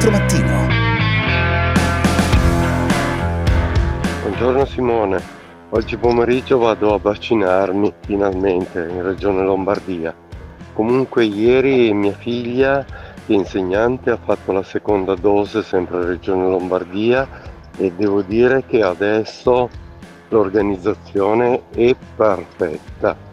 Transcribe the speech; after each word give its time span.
24 0.00 0.10
Mattino. 0.10 0.66
Buongiorno 4.22 4.64
Simone, 4.64 5.22
oggi 5.70 5.98
pomeriggio 5.98 6.58
vado 6.58 6.94
a 6.94 6.98
vaccinarmi 6.98 7.92
finalmente 8.00 8.88
in 8.88 9.02
Regione 9.02 9.42
Lombardia. 9.42 10.14
Comunque 10.72 11.24
ieri 11.24 11.92
mia 11.92 12.14
figlia, 12.14 12.82
che 12.82 13.34
è 13.34 13.36
insegnante, 13.36 14.10
ha 14.10 14.16
fatto 14.16 14.52
la 14.52 14.62
seconda 14.62 15.14
dose 15.14 15.62
sempre 15.62 15.98
in 15.98 16.06
Regione 16.06 16.48
Lombardia 16.48 17.28
e 17.76 17.92
devo 17.92 18.22
dire 18.22 18.64
che 18.66 18.82
adesso 18.82 19.68
l'organizzazione 20.28 21.64
è 21.74 21.94
perfetta 22.16 23.28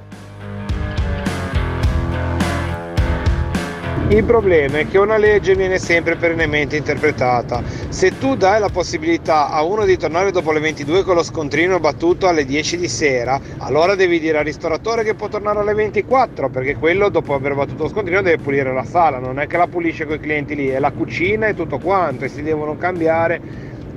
Il 4.10 4.24
problema 4.24 4.80
è 4.80 4.88
che 4.88 4.98
una 4.98 5.18
legge 5.18 5.54
viene 5.54 5.80
sempre 5.80 6.16
perennemente 6.16 6.78
interpretata. 6.78 7.62
Se 7.90 8.18
tu 8.18 8.38
dai 8.38 8.58
la 8.58 8.70
possibilità 8.70 9.50
a 9.50 9.64
uno 9.64 9.84
di 9.84 9.98
tornare 9.98 10.32
dopo 10.32 10.54
le 10.54 10.62
22 10.62 11.04
con 11.04 11.16
lo 11.16 11.24
scontrino 11.24 11.78
battuto 11.82 12.26
alle 12.26 12.46
10 12.46 12.78
di 12.78 12.88
sera, 12.88 13.38
allora 13.58 13.96
devi 13.96 14.22
dire 14.22 14.38
al 14.38 14.46
ristoratore 14.46 15.04
che 15.04 15.14
può 15.14 15.28
tornare 15.28 15.60
alle 15.60 15.74
24, 15.74 16.48
perché 16.48 16.78
quello 16.78 17.10
dopo 17.10 17.34
aver 17.34 17.54
battuto 17.54 17.84
lo 17.84 17.90
scontrino 17.90 18.22
deve 18.22 18.42
pulire 18.42 18.72
la 18.72 18.86
sala, 18.86 19.20
non 19.20 19.40
è 19.40 19.48
che 19.48 19.58
la 19.58 19.68
pulisce 19.68 20.06
con 20.06 20.16
i 20.16 20.20
clienti 20.22 20.56
lì, 20.56 20.70
è 20.70 20.80
la 20.80 20.92
cucina 20.92 21.48
e 21.48 21.54
tutto 21.54 21.78
quanto 21.78 22.24
e 22.24 22.30
si 22.30 22.42
devono 22.42 22.78
cambiare 22.78 23.42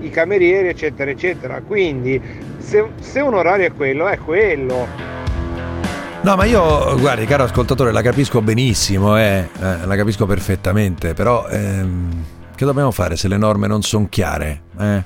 i 0.00 0.10
camerieri 0.10 0.66
eccetera 0.66 1.08
eccetera. 1.08 1.62
Quindi 1.64 2.20
se, 2.58 2.84
se 2.98 3.20
un 3.20 3.34
orario 3.34 3.66
è 3.66 3.72
quello, 3.72 4.08
è 4.08 4.18
quello. 4.18 5.19
No, 6.22 6.36
ma 6.36 6.44
io, 6.44 6.98
guardi, 6.98 7.24
caro 7.24 7.44
ascoltatore, 7.44 7.92
la 7.92 8.02
capisco 8.02 8.42
benissimo, 8.42 9.16
eh, 9.18 9.48
eh, 9.58 9.86
la 9.86 9.96
capisco 9.96 10.26
perfettamente, 10.26 11.14
però 11.14 11.48
ehm, 11.48 12.24
che 12.54 12.66
dobbiamo 12.66 12.90
fare 12.90 13.16
se 13.16 13.26
le 13.26 13.38
norme 13.38 13.66
non 13.66 13.80
sono 13.80 14.06
chiare? 14.10 14.60
Eh? 14.78 15.02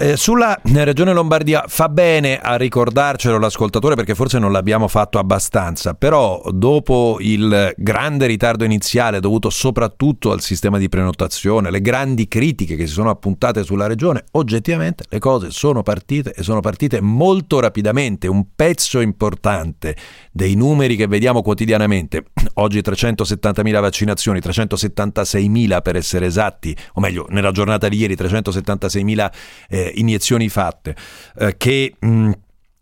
Eh, 0.00 0.16
sulla 0.16 0.56
Regione 0.62 1.12
Lombardia 1.12 1.64
fa 1.66 1.88
bene 1.88 2.38
a 2.38 2.54
ricordarcelo 2.54 3.36
l'ascoltatore 3.36 3.96
perché 3.96 4.14
forse 4.14 4.38
non 4.38 4.52
l'abbiamo 4.52 4.86
fatto 4.86 5.18
abbastanza, 5.18 5.94
però 5.94 6.40
dopo 6.52 7.16
il 7.18 7.74
grande 7.76 8.26
ritardo 8.26 8.62
iniziale 8.62 9.18
dovuto 9.18 9.50
soprattutto 9.50 10.30
al 10.30 10.40
sistema 10.40 10.78
di 10.78 10.88
prenotazione, 10.88 11.72
le 11.72 11.80
grandi 11.80 12.28
critiche 12.28 12.76
che 12.76 12.86
si 12.86 12.92
sono 12.92 13.10
appuntate 13.10 13.64
sulla 13.64 13.88
Regione, 13.88 14.24
oggettivamente 14.32 15.02
le 15.08 15.18
cose 15.18 15.50
sono 15.50 15.82
partite 15.82 16.32
e 16.32 16.44
sono 16.44 16.60
partite 16.60 17.00
molto 17.00 17.58
rapidamente. 17.58 18.28
Un 18.28 18.54
pezzo 18.54 19.00
importante 19.00 19.96
dei 20.30 20.54
numeri 20.54 20.94
che 20.94 21.08
vediamo 21.08 21.42
quotidianamente, 21.42 22.26
oggi 22.54 22.78
370.000 22.78 23.80
vaccinazioni, 23.80 24.38
376.000 24.38 25.82
per 25.82 25.96
essere 25.96 26.26
esatti, 26.26 26.76
o 26.92 27.00
meglio 27.00 27.26
nella 27.30 27.50
giornata 27.50 27.88
di 27.88 27.96
ieri 27.96 28.14
376.000 28.14 29.30
eh, 29.68 29.86
iniezioni 29.94 30.48
fatte, 30.48 30.96
eh, 31.38 31.56
che... 31.56 31.94
Mh, 31.98 32.30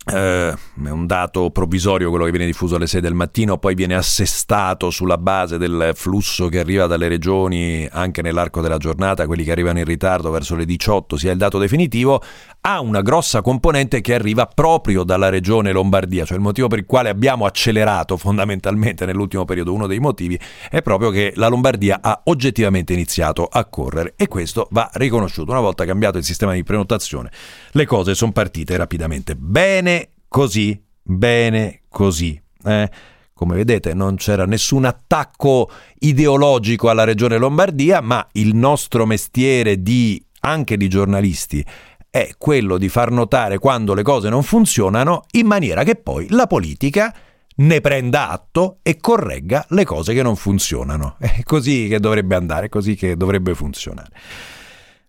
Uh, 0.09 0.55
è 0.85 0.89
un 0.89 1.05
dato 1.05 1.49
provvisorio 1.49 2.07
quello 2.09 2.23
che 2.23 2.31
viene 2.31 2.45
diffuso 2.45 2.77
alle 2.77 2.87
6 2.87 3.01
del 3.01 3.13
mattino, 3.13 3.57
poi 3.57 3.75
viene 3.75 3.93
assestato 3.93 4.89
sulla 4.89 5.17
base 5.17 5.57
del 5.57 5.91
flusso 5.95 6.47
che 6.47 6.59
arriva 6.59 6.87
dalle 6.87 7.09
regioni 7.09 7.85
anche 7.91 8.21
nell'arco 8.21 8.61
della 8.61 8.77
giornata, 8.77 9.25
quelli 9.25 9.43
che 9.43 9.51
arrivano 9.51 9.79
in 9.79 9.85
ritardo 9.85 10.31
verso 10.31 10.55
le 10.55 10.63
18 10.63 11.17
sia 11.17 11.33
il 11.33 11.37
dato 11.37 11.57
definitivo, 11.57 12.21
ha 12.61 12.79
una 12.79 13.01
grossa 13.01 13.41
componente 13.41 13.99
che 13.99 14.13
arriva 14.13 14.45
proprio 14.45 15.03
dalla 15.03 15.27
regione 15.27 15.73
Lombardia, 15.73 16.23
cioè 16.23 16.37
il 16.37 16.43
motivo 16.43 16.67
per 16.67 16.79
il 16.79 16.85
quale 16.85 17.09
abbiamo 17.09 17.45
accelerato 17.45 18.15
fondamentalmente 18.15 19.05
nell'ultimo 19.05 19.43
periodo, 19.43 19.73
uno 19.73 19.87
dei 19.87 19.99
motivi 19.99 20.39
è 20.69 20.81
proprio 20.81 21.09
che 21.09 21.33
la 21.35 21.49
Lombardia 21.49 21.99
ha 22.01 22.21
oggettivamente 22.25 22.93
iniziato 22.93 23.45
a 23.45 23.65
correre 23.65 24.13
e 24.15 24.27
questo 24.29 24.69
va 24.71 24.89
riconosciuto. 24.93 25.51
Una 25.51 25.59
volta 25.59 25.83
cambiato 25.83 26.17
il 26.17 26.23
sistema 26.23 26.53
di 26.53 26.63
prenotazione, 26.63 27.29
le 27.71 27.85
cose 27.85 28.15
sono 28.15 28.31
partite 28.31 28.77
rapidamente. 28.77 29.35
Bene 29.35 29.96
così, 30.27 30.81
bene 31.01 31.81
così. 31.89 32.39
Eh? 32.63 32.89
Come 33.33 33.55
vedete 33.55 33.93
non 33.93 34.15
c'era 34.15 34.45
nessun 34.45 34.85
attacco 34.85 35.69
ideologico 35.99 36.89
alla 36.89 37.03
regione 37.03 37.37
Lombardia, 37.37 38.01
ma 38.01 38.27
il 38.33 38.55
nostro 38.55 39.05
mestiere 39.05 39.81
di, 39.83 40.21
anche 40.41 40.75
di 40.75 40.89
giornalisti 40.89 41.63
è 42.09 42.31
quello 42.37 42.77
di 42.77 42.89
far 42.89 43.11
notare 43.11 43.59
quando 43.59 43.93
le 43.93 44.01
cose 44.01 44.29
non 44.29 44.41
funzionano 44.41 45.25
in 45.33 45.45
maniera 45.45 45.83
che 45.83 45.95
poi 45.95 46.27
la 46.29 46.47
politica 46.47 47.13
ne 47.57 47.81
prenda 47.81 48.29
atto 48.29 48.79
e 48.81 48.97
corregga 48.97 49.65
le 49.69 49.85
cose 49.85 50.13
che 50.15 50.23
non 50.23 50.35
funzionano. 50.35 51.17
È 51.21 51.41
così 51.43 51.87
che 51.87 51.99
dovrebbe 51.99 52.35
andare, 52.35 52.65
è 52.67 52.69
così 52.69 52.95
che 52.95 53.15
dovrebbe 53.15 53.53
funzionare 53.53 54.09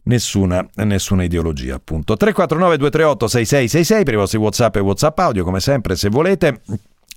nessuna, 0.08 0.66
nessuna 0.76 1.22
ideologia 1.22 1.76
appunto. 1.76 2.16
349 2.16 2.76
238 2.76 3.28
6666 3.28 4.04
per 4.04 4.14
i 4.14 4.16
vostri 4.16 4.38
whatsapp 4.38 4.76
e 4.76 4.80
whatsapp 4.80 5.18
audio 5.20 5.44
come 5.44 5.60
sempre 5.60 5.94
se 5.96 6.08
volete. 6.08 6.60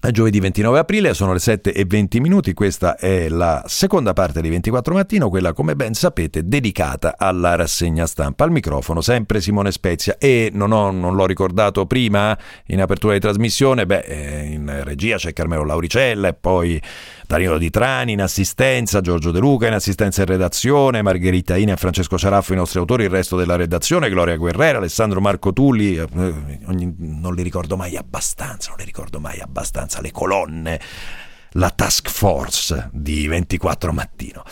Giovedì 0.10 0.40
29 0.40 0.80
aprile, 0.80 1.14
sono 1.14 1.32
le 1.32 1.38
7 1.38 1.74
e 1.74 1.86
20 1.86 2.20
minuti, 2.22 2.54
questa 2.54 2.98
è 2.98 3.30
la 3.30 3.64
seconda 3.68 4.14
parte 4.14 4.42
di 4.42 4.50
24 4.50 4.96
mattino, 4.96 5.30
quella 5.30 5.54
come 5.54 5.76
ben 5.76 5.94
sapete 5.94 6.48
dedicata 6.48 7.14
alla 7.20 7.54
rassegna 7.54 8.08
stampa. 8.08 8.44
Al 8.44 8.50
microfono 8.50 9.02
sempre 9.02 9.42
Simone 9.42 9.72
Spezia. 9.72 10.18
E 10.18 10.50
non, 10.52 10.72
ho, 10.72 10.90
non 10.90 11.14
l'ho 11.14 11.28
ricordato 11.28 11.86
prima 11.86 12.36
in 12.68 12.82
apertura 12.82 13.14
di 13.14 13.20
trasmissione, 13.20 13.86
beh 13.86 14.00
eh, 14.00 14.44
in 14.46 14.82
regia 14.84 15.18
c'è 15.18 15.34
Carmelo 15.34 15.64
Lauricella 15.64 16.30
e 16.30 16.34
poi 16.34 16.82
Danilo 17.32 17.58
Di 17.58 17.70
Trani 17.70 18.12
in 18.12 18.22
assistenza, 18.22 19.00
Giorgio 19.00 19.32
De 19.32 19.40
Luca 19.40 19.66
in 19.66 19.72
assistenza 19.72 20.22
e 20.22 20.26
redazione, 20.26 21.02
Margherita 21.02 21.56
Ina 21.56 21.72
e 21.72 21.78
Francesco 21.78 22.18
Ciaraffo 22.18 22.52
i 22.52 22.58
nostri 22.58 22.78
autori, 22.78 23.06
il 23.06 23.10
resto 23.10 23.38
della 23.38 23.56
redazione, 23.56 24.10
Gloria 24.10 24.36
Guerrera, 24.36 24.80
Alessandro 24.80 25.22
Marco 25.22 25.54
Tulli, 25.54 25.96
eh, 25.96 26.06
ogni, 26.66 26.94
non 26.98 27.34
li 27.34 27.42
ricordo 27.42 27.78
mai 27.78 27.96
abbastanza, 27.96 28.68
non 28.68 28.80
li 28.80 28.84
ricordo 28.84 29.22
mai 29.22 29.40
abbastanza, 29.40 30.02
le 30.02 30.12
colonne, 30.12 30.78
la 31.52 31.70
task 31.70 32.10
force 32.10 32.90
di 32.92 33.26
24 33.28 33.94
mattino. 33.94 34.44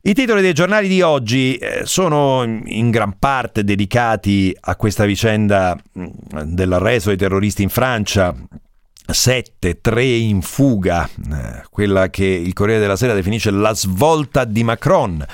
I 0.00 0.14
titoli 0.14 0.40
dei 0.40 0.54
giornali 0.54 0.88
di 0.88 1.02
oggi 1.02 1.56
eh, 1.56 1.82
sono 1.84 2.42
in 2.42 2.88
gran 2.88 3.18
parte 3.18 3.64
dedicati 3.64 4.56
a 4.58 4.76
questa 4.76 5.04
vicenda 5.04 5.76
mm, 5.76 6.06
dell'arresto 6.44 7.10
dei 7.10 7.18
terroristi 7.18 7.62
in 7.62 7.68
Francia, 7.68 8.34
7, 9.10 9.80
3 9.80 10.04
in 10.04 10.42
fuga, 10.42 11.08
eh, 11.32 11.62
quella 11.70 12.10
che 12.10 12.26
il 12.26 12.52
Corriere 12.52 12.80
della 12.80 12.96
Sera 12.96 13.14
definisce 13.14 13.50
la 13.50 13.74
svolta 13.74 14.44
di 14.44 14.62
Macron, 14.62 15.24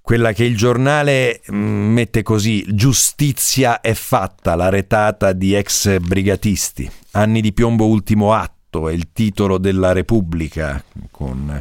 quella 0.00 0.32
che 0.32 0.42
il 0.44 0.56
giornale 0.56 1.40
mm, 1.52 1.92
mette 1.92 2.22
così, 2.22 2.64
giustizia 2.74 3.80
è 3.80 3.94
fatta, 3.94 4.56
la 4.56 4.68
retata 4.68 5.32
di 5.32 5.54
ex 5.54 5.98
brigatisti, 5.98 6.90
anni 7.12 7.40
di 7.40 7.52
piombo 7.52 7.86
ultimo 7.86 8.32
atto, 8.32 8.88
è 8.88 8.92
il 8.92 9.12
titolo 9.12 9.58
della 9.58 9.92
Repubblica, 9.92 10.82
con 11.12 11.60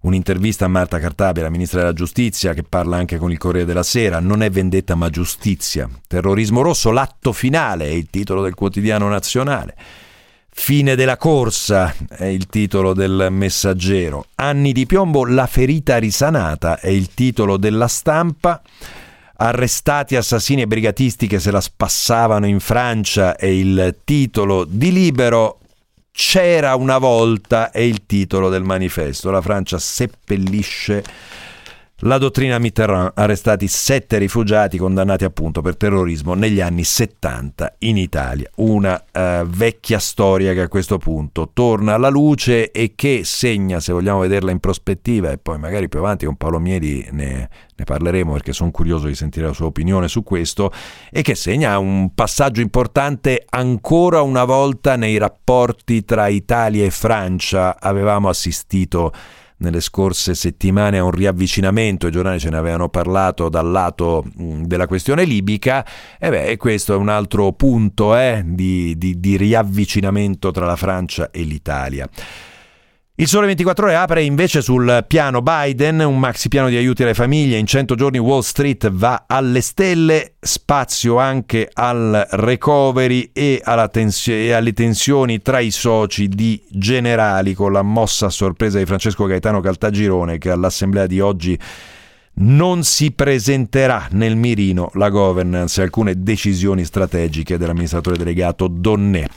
un'intervista 0.00 0.64
a 0.64 0.68
Marta 0.68 0.98
Cartabia, 0.98 1.44
la 1.44 1.50
ministra 1.50 1.80
della 1.80 1.92
giustizia, 1.92 2.52
che 2.52 2.64
parla 2.64 2.96
anche 2.96 3.16
con 3.18 3.30
il 3.30 3.38
Corriere 3.38 3.66
della 3.66 3.84
Sera, 3.84 4.18
non 4.18 4.42
è 4.42 4.50
vendetta 4.50 4.96
ma 4.96 5.08
giustizia, 5.08 5.88
terrorismo 6.08 6.62
rosso, 6.62 6.90
l'atto 6.90 7.32
finale, 7.32 7.84
è 7.84 7.92
il 7.92 8.08
titolo 8.10 8.42
del 8.42 8.54
quotidiano 8.54 9.08
nazionale. 9.08 9.76
Fine 10.60 10.96
della 10.96 11.16
corsa 11.16 11.94
è 12.10 12.26
il 12.26 12.46
titolo 12.46 12.92
del 12.92 13.28
messaggero. 13.30 14.26
Anni 14.34 14.72
di 14.72 14.84
piombo, 14.84 15.24
la 15.24 15.46
ferita 15.46 15.96
risanata 15.96 16.78
è 16.78 16.88
il 16.88 17.14
titolo 17.14 17.56
della 17.56 17.88
stampa. 17.88 18.60
Arrestati 19.36 20.14
assassini 20.14 20.62
e 20.62 20.66
brigatisti 20.66 21.26
che 21.26 21.38
se 21.38 21.50
la 21.50 21.62
spassavano 21.62 22.44
in 22.46 22.60
Francia 22.60 23.36
è 23.36 23.46
il 23.46 24.00
titolo 24.04 24.64
di 24.64 24.92
Libero. 24.92 25.60
C'era 26.10 26.74
una 26.74 26.98
volta 26.98 27.70
è 27.70 27.80
il 27.80 28.04
titolo 28.04 28.50
del 28.50 28.64
manifesto. 28.64 29.30
La 29.30 29.40
Francia 29.40 29.78
seppellisce 29.78 31.02
la 32.02 32.16
dottrina 32.16 32.58
Mitterrand, 32.58 33.10
arrestati 33.14 33.66
sette 33.66 34.18
rifugiati 34.18 34.78
condannati 34.78 35.24
appunto 35.24 35.62
per 35.62 35.76
terrorismo 35.76 36.34
negli 36.34 36.60
anni 36.60 36.84
70 36.84 37.74
in 37.78 37.96
Italia. 37.96 38.48
Una 38.56 38.94
uh, 38.94 39.44
vecchia 39.44 39.98
storia 39.98 40.52
che 40.52 40.60
a 40.60 40.68
questo 40.68 40.98
punto 40.98 41.50
torna 41.52 41.94
alla 41.94 42.08
luce 42.08 42.70
e 42.70 42.92
che 42.94 43.22
segna, 43.24 43.80
se 43.80 43.92
vogliamo 43.92 44.20
vederla 44.20 44.52
in 44.52 44.60
prospettiva, 44.60 45.32
e 45.32 45.38
poi 45.38 45.58
magari 45.58 45.88
più 45.88 45.98
avanti 45.98 46.24
con 46.24 46.36
Paolo 46.36 46.60
Mieli 46.60 47.08
ne, 47.10 47.48
ne 47.74 47.84
parleremo 47.84 48.32
perché 48.32 48.52
sono 48.52 48.70
curioso 48.70 49.08
di 49.08 49.16
sentire 49.16 49.46
la 49.46 49.52
sua 49.52 49.66
opinione 49.66 50.06
su 50.06 50.22
questo, 50.22 50.70
e 51.10 51.22
che 51.22 51.34
segna 51.34 51.78
un 51.78 52.14
passaggio 52.14 52.60
importante 52.60 53.44
ancora 53.48 54.22
una 54.22 54.44
volta 54.44 54.94
nei 54.94 55.18
rapporti 55.18 56.04
tra 56.04 56.28
Italia 56.28 56.84
e 56.84 56.90
Francia. 56.90 57.76
Avevamo 57.80 58.28
assistito 58.28 59.12
nelle 59.58 59.80
scorse 59.80 60.34
settimane 60.34 60.98
a 60.98 61.04
un 61.04 61.10
riavvicinamento, 61.10 62.06
i 62.06 62.10
giornali 62.10 62.38
ce 62.38 62.50
ne 62.50 62.56
avevano 62.56 62.88
parlato 62.88 63.48
dal 63.48 63.70
lato 63.70 64.24
della 64.34 64.86
questione 64.86 65.24
libica, 65.24 65.84
e 66.18 66.30
beh, 66.30 66.56
questo 66.56 66.94
è 66.94 66.96
un 66.96 67.08
altro 67.08 67.52
punto 67.52 68.16
eh, 68.16 68.42
di, 68.44 68.96
di, 68.96 69.18
di 69.18 69.36
riavvicinamento 69.36 70.50
tra 70.50 70.66
la 70.66 70.76
Francia 70.76 71.30
e 71.30 71.42
l'Italia. 71.42 72.08
Il 73.20 73.26
Sole 73.26 73.46
24 73.46 73.86
Ore 73.86 73.96
apre 73.96 74.22
invece 74.22 74.62
sul 74.62 75.04
piano 75.08 75.42
Biden, 75.42 75.98
un 75.98 76.20
maxi 76.20 76.46
piano 76.46 76.68
di 76.68 76.76
aiuti 76.76 77.02
alle 77.02 77.14
famiglie. 77.14 77.58
In 77.58 77.66
100 77.66 77.96
giorni 77.96 78.18
Wall 78.18 78.42
Street 78.42 78.88
va 78.92 79.24
alle 79.26 79.60
stelle, 79.60 80.34
spazio 80.38 81.18
anche 81.18 81.68
al 81.72 82.28
recovery 82.30 83.30
e, 83.32 83.60
tens- 83.90 84.28
e 84.28 84.52
alle 84.52 84.72
tensioni 84.72 85.42
tra 85.42 85.58
i 85.58 85.72
soci 85.72 86.28
di 86.28 86.62
Generali 86.70 87.54
con 87.54 87.72
la 87.72 87.82
mossa 87.82 88.26
a 88.26 88.30
sorpresa 88.30 88.78
di 88.78 88.86
Francesco 88.86 89.24
Gaetano 89.24 89.58
Caltagirone 89.58 90.38
che 90.38 90.52
all'assemblea 90.52 91.08
di 91.08 91.18
oggi 91.18 91.58
non 92.34 92.84
si 92.84 93.10
presenterà 93.10 94.06
nel 94.12 94.36
mirino 94.36 94.90
la 94.94 95.08
governance 95.08 95.80
e 95.80 95.82
alcune 95.82 96.22
decisioni 96.22 96.84
strategiche 96.84 97.58
dell'amministratore 97.58 98.16
delegato 98.16 98.68
Donné. 98.68 99.28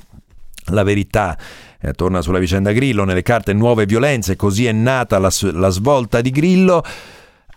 La 0.65 0.83
verità 0.83 1.35
eh, 1.81 1.93
torna 1.93 2.21
sulla 2.21 2.39
vicenda 2.39 2.71
Grillo, 2.71 3.03
nelle 3.03 3.23
carte 3.23 3.53
nuove 3.53 3.85
violenze, 3.85 4.35
così 4.35 4.65
è 4.67 4.71
nata 4.71 5.17
la, 5.17 5.31
la 5.51 5.69
svolta 5.69 6.21
di 6.21 6.29
Grillo. 6.29 6.83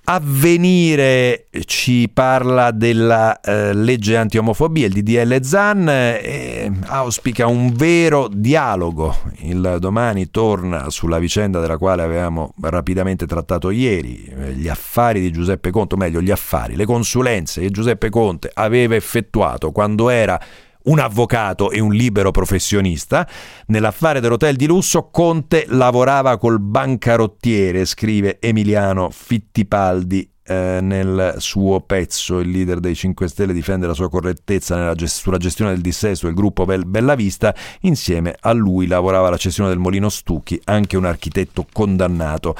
Avvenire 0.07 1.47
ci 1.65 2.11
parla 2.13 2.71
della 2.71 3.41
eh, 3.41 3.73
legge 3.73 4.19
anti-omofobia, 4.19 4.87
il 4.87 4.93
DDL 4.93 5.41
ZAN, 5.41 5.89
e 5.89 6.71
auspica 6.89 7.47
un 7.47 7.73
vero 7.73 8.29
dialogo. 8.31 9.17
Il 9.39 9.79
domani 9.81 10.31
torna 10.31 10.91
sulla 10.91 11.19
vicenda 11.19 11.59
della 11.59 11.79
quale 11.79 12.03
avevamo 12.03 12.53
rapidamente 12.61 13.27
trattato 13.27 13.71
ieri, 13.71 14.25
eh, 14.27 14.53
gli 14.53 14.69
affari 14.69 15.23
di 15.23 15.33
Giuseppe 15.33 15.71
Conte, 15.71 15.95
o 15.95 15.99
meglio 15.99 16.21
gli 16.21 16.31
affari, 16.31 16.77
le 16.77 16.85
consulenze 16.85 17.63
che 17.63 17.71
Giuseppe 17.71 18.11
Conte 18.11 18.51
aveva 18.53 18.95
effettuato 18.97 19.73
quando 19.73 20.11
era 20.11 20.39
un 20.85 20.99
avvocato 20.99 21.71
e 21.71 21.81
un 21.81 21.93
libero 21.93 22.31
professionista. 22.31 23.29
Nell'affare 23.67 24.21
dell'hotel 24.21 24.57
di 24.57 24.67
lusso 24.67 25.09
Conte 25.11 25.67
lavorava 25.69 26.39
col 26.39 26.61
bancarottiere, 26.61 27.85
scrive 27.85 28.39
Emiliano 28.41 29.11
Fittipaldi 29.11 30.29
eh, 30.47 30.79
nel 30.83 31.37
suo 31.39 31.81
pezzo. 31.81 32.41
Il 32.41 32.51
leader 32.51 32.81
dei 32.81 32.95
5 32.95 33.29
Stelle 33.29 33.53
difende 33.53 33.87
la 33.87 33.95
sua 33.95 34.11
correttezza 34.11 34.95
gest- 34.95 35.21
sulla 35.21 35.39
gestione 35.39 35.73
del 35.73 35.81
dissesto 35.81 36.27
del 36.27 36.35
gruppo 36.35 36.65
Bell- 36.65 36.85
Bellavista. 36.85 37.55
Insieme 37.83 38.37
a 38.41 38.53
lui 38.53 38.87
lavorava 38.87 39.31
la 39.31 39.37
cessione 39.37 39.71
del 39.71 39.79
Molino 39.79 40.09
Stucchi, 40.09 40.61
anche 40.65 40.97
un 40.97 41.07
architetto 41.07 41.67
condannato 41.73 42.55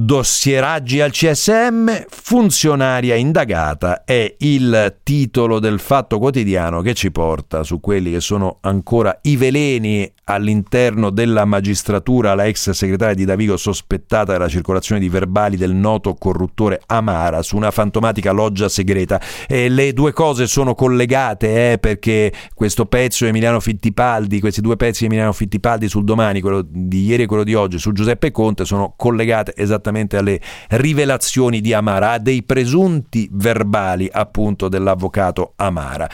dossieraggi 0.00 1.00
al 1.00 1.10
CSM, 1.10 2.04
funzionaria 2.08 3.16
indagata 3.16 4.04
è 4.04 4.32
il 4.38 4.98
titolo 5.02 5.58
del 5.58 5.80
fatto 5.80 6.20
quotidiano 6.20 6.82
che 6.82 6.94
ci 6.94 7.10
porta 7.10 7.64
su 7.64 7.80
quelli 7.80 8.12
che 8.12 8.20
sono 8.20 8.58
ancora 8.60 9.18
i 9.22 9.34
veleni 9.34 10.08
all'interno 10.28 11.10
della 11.10 11.44
magistratura, 11.44 12.34
la 12.34 12.46
ex 12.46 12.70
segretaria 12.70 13.14
di 13.14 13.24
Davigo 13.24 13.56
sospettata 13.56 14.32
della 14.32 14.48
circolazione 14.48 15.00
di 15.00 15.08
verbali 15.08 15.56
del 15.56 15.72
noto 15.72 16.14
corruttore 16.14 16.80
Amara 16.86 17.42
su 17.42 17.56
una 17.56 17.70
fantomatica 17.70 18.30
loggia 18.30 18.68
segreta. 18.68 19.20
E 19.46 19.68
le 19.68 19.92
due 19.92 20.12
cose 20.12 20.46
sono 20.46 20.74
collegate 20.74 21.72
eh, 21.72 21.78
perché 21.78 22.32
questo 22.54 22.84
pezzo 22.84 23.24
di 23.24 23.30
Emiliano 23.30 23.58
Fittipaldi, 23.60 24.40
questi 24.40 24.60
due 24.60 24.76
pezzi 24.76 25.00
di 25.00 25.06
Emiliano 25.06 25.32
Fittipaldi 25.32 25.88
sul 25.88 26.04
domani, 26.04 26.40
quello 26.40 26.62
di 26.62 27.04
ieri 27.04 27.22
e 27.22 27.26
quello 27.26 27.44
di 27.44 27.54
oggi, 27.54 27.78
su 27.78 27.92
Giuseppe 27.92 28.30
Conte, 28.30 28.66
sono 28.66 28.92
collegate 28.96 29.54
esattamente 29.56 30.18
alle 30.18 30.40
rivelazioni 30.68 31.60
di 31.62 31.72
Amara, 31.72 32.18
dei 32.18 32.42
presunti 32.42 33.28
verbali 33.32 34.08
appunto 34.12 34.68
dell'avvocato 34.68 35.54
Amara. 35.56 36.08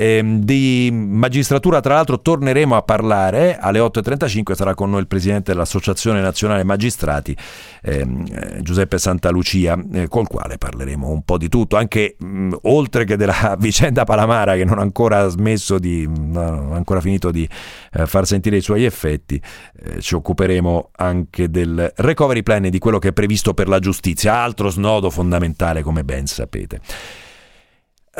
Eh, 0.00 0.22
di 0.24 0.88
magistratura, 0.90 1.80
tra 1.80 1.92
l'altro, 1.92 2.22
torneremo 2.22 2.74
a 2.74 2.80
parlare 2.80 3.58
alle 3.58 3.80
8.35. 3.80 4.54
Sarà 4.54 4.74
con 4.74 4.88
noi 4.88 5.00
il 5.00 5.06
presidente 5.06 5.52
dell'Associazione 5.52 6.22
Nazionale 6.22 6.64
Magistrati, 6.64 7.36
ehm, 7.82 8.24
eh, 8.32 8.62
Giuseppe 8.62 8.96
Santalucia, 8.96 9.78
eh, 9.92 10.08
col 10.08 10.26
quale 10.26 10.56
parleremo 10.56 11.06
un 11.06 11.20
po' 11.20 11.36
di 11.36 11.50
tutto, 11.50 11.76
anche 11.76 12.16
mh, 12.18 12.54
oltre 12.62 13.04
che 13.04 13.18
della 13.18 13.56
vicenda 13.60 14.04
Palamara, 14.04 14.56
che 14.56 14.64
non 14.64 14.78
ha 14.78 14.80
ancora 14.80 15.28
smesso 15.28 15.78
di, 15.78 16.08
non 16.08 16.70
ha 16.72 16.76
ancora 16.76 17.02
finito 17.02 17.30
di 17.30 17.46
eh, 17.92 18.06
far 18.06 18.24
sentire 18.24 18.56
i 18.56 18.62
suoi 18.62 18.86
effetti. 18.86 19.38
Eh, 19.82 20.00
ci 20.00 20.14
occuperemo 20.14 20.92
anche 20.96 21.50
del 21.50 21.92
recovery 21.96 22.42
plan 22.42 22.64
e 22.64 22.70
di 22.70 22.78
quello 22.78 22.98
che 22.98 23.08
è 23.08 23.12
previsto 23.12 23.52
per 23.52 23.68
la 23.68 23.80
giustizia, 23.80 24.36
altro 24.36 24.70
snodo 24.70 25.10
fondamentale, 25.10 25.82
come 25.82 26.04
ben 26.04 26.26
sapete. 26.26 26.80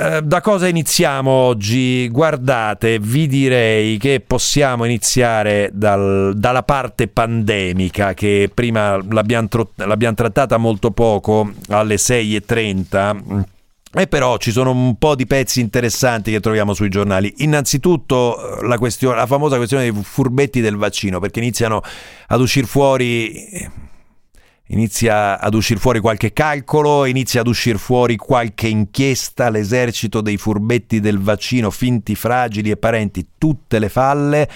Eh, 0.02 0.22
da 0.22 0.40
cosa 0.40 0.66
iniziamo 0.66 1.30
oggi? 1.30 2.08
Guardate, 2.08 2.98
vi 2.98 3.26
direi 3.26 3.98
che 3.98 4.24
possiamo 4.26 4.86
iniziare 4.86 5.68
dal, 5.74 6.32
dalla 6.36 6.62
parte 6.62 7.06
pandemica 7.06 8.14
che 8.14 8.50
prima 8.52 8.98
l'abbiamo, 9.10 9.48
tro- 9.48 9.72
l'abbiamo 9.74 10.14
trattata 10.14 10.56
molto 10.56 10.90
poco 10.90 11.52
alle 11.68 11.96
6.30. 11.96 13.44
E 13.92 14.06
però 14.06 14.38
ci 14.38 14.52
sono 14.52 14.70
un 14.70 14.96
po' 14.96 15.14
di 15.14 15.26
pezzi 15.26 15.60
interessanti 15.60 16.30
che 16.30 16.40
troviamo 16.40 16.72
sui 16.72 16.88
giornali. 16.88 17.34
Innanzitutto 17.38 18.56
la, 18.62 18.78
questione, 18.78 19.16
la 19.16 19.26
famosa 19.26 19.56
questione 19.56 19.90
dei 19.90 20.02
furbetti 20.02 20.62
del 20.62 20.76
vaccino, 20.76 21.20
perché 21.20 21.40
iniziano 21.40 21.82
ad 22.28 22.40
uscire 22.40 22.66
fuori 22.66 23.68
inizia 24.70 25.38
ad 25.38 25.54
uscire 25.54 25.78
fuori 25.78 26.00
qualche 26.00 26.32
calcolo, 26.32 27.04
inizia 27.04 27.40
ad 27.40 27.46
uscire 27.46 27.78
fuori 27.78 28.16
qualche 28.16 28.68
inchiesta, 28.68 29.48
l'esercito 29.48 30.20
dei 30.20 30.36
furbetti 30.36 31.00
del 31.00 31.18
vaccino, 31.20 31.70
finti 31.70 32.14
fragili 32.14 32.70
e 32.70 32.76
parenti, 32.76 33.26
tutte 33.38 33.78
le 33.78 33.88
falle 33.88 34.48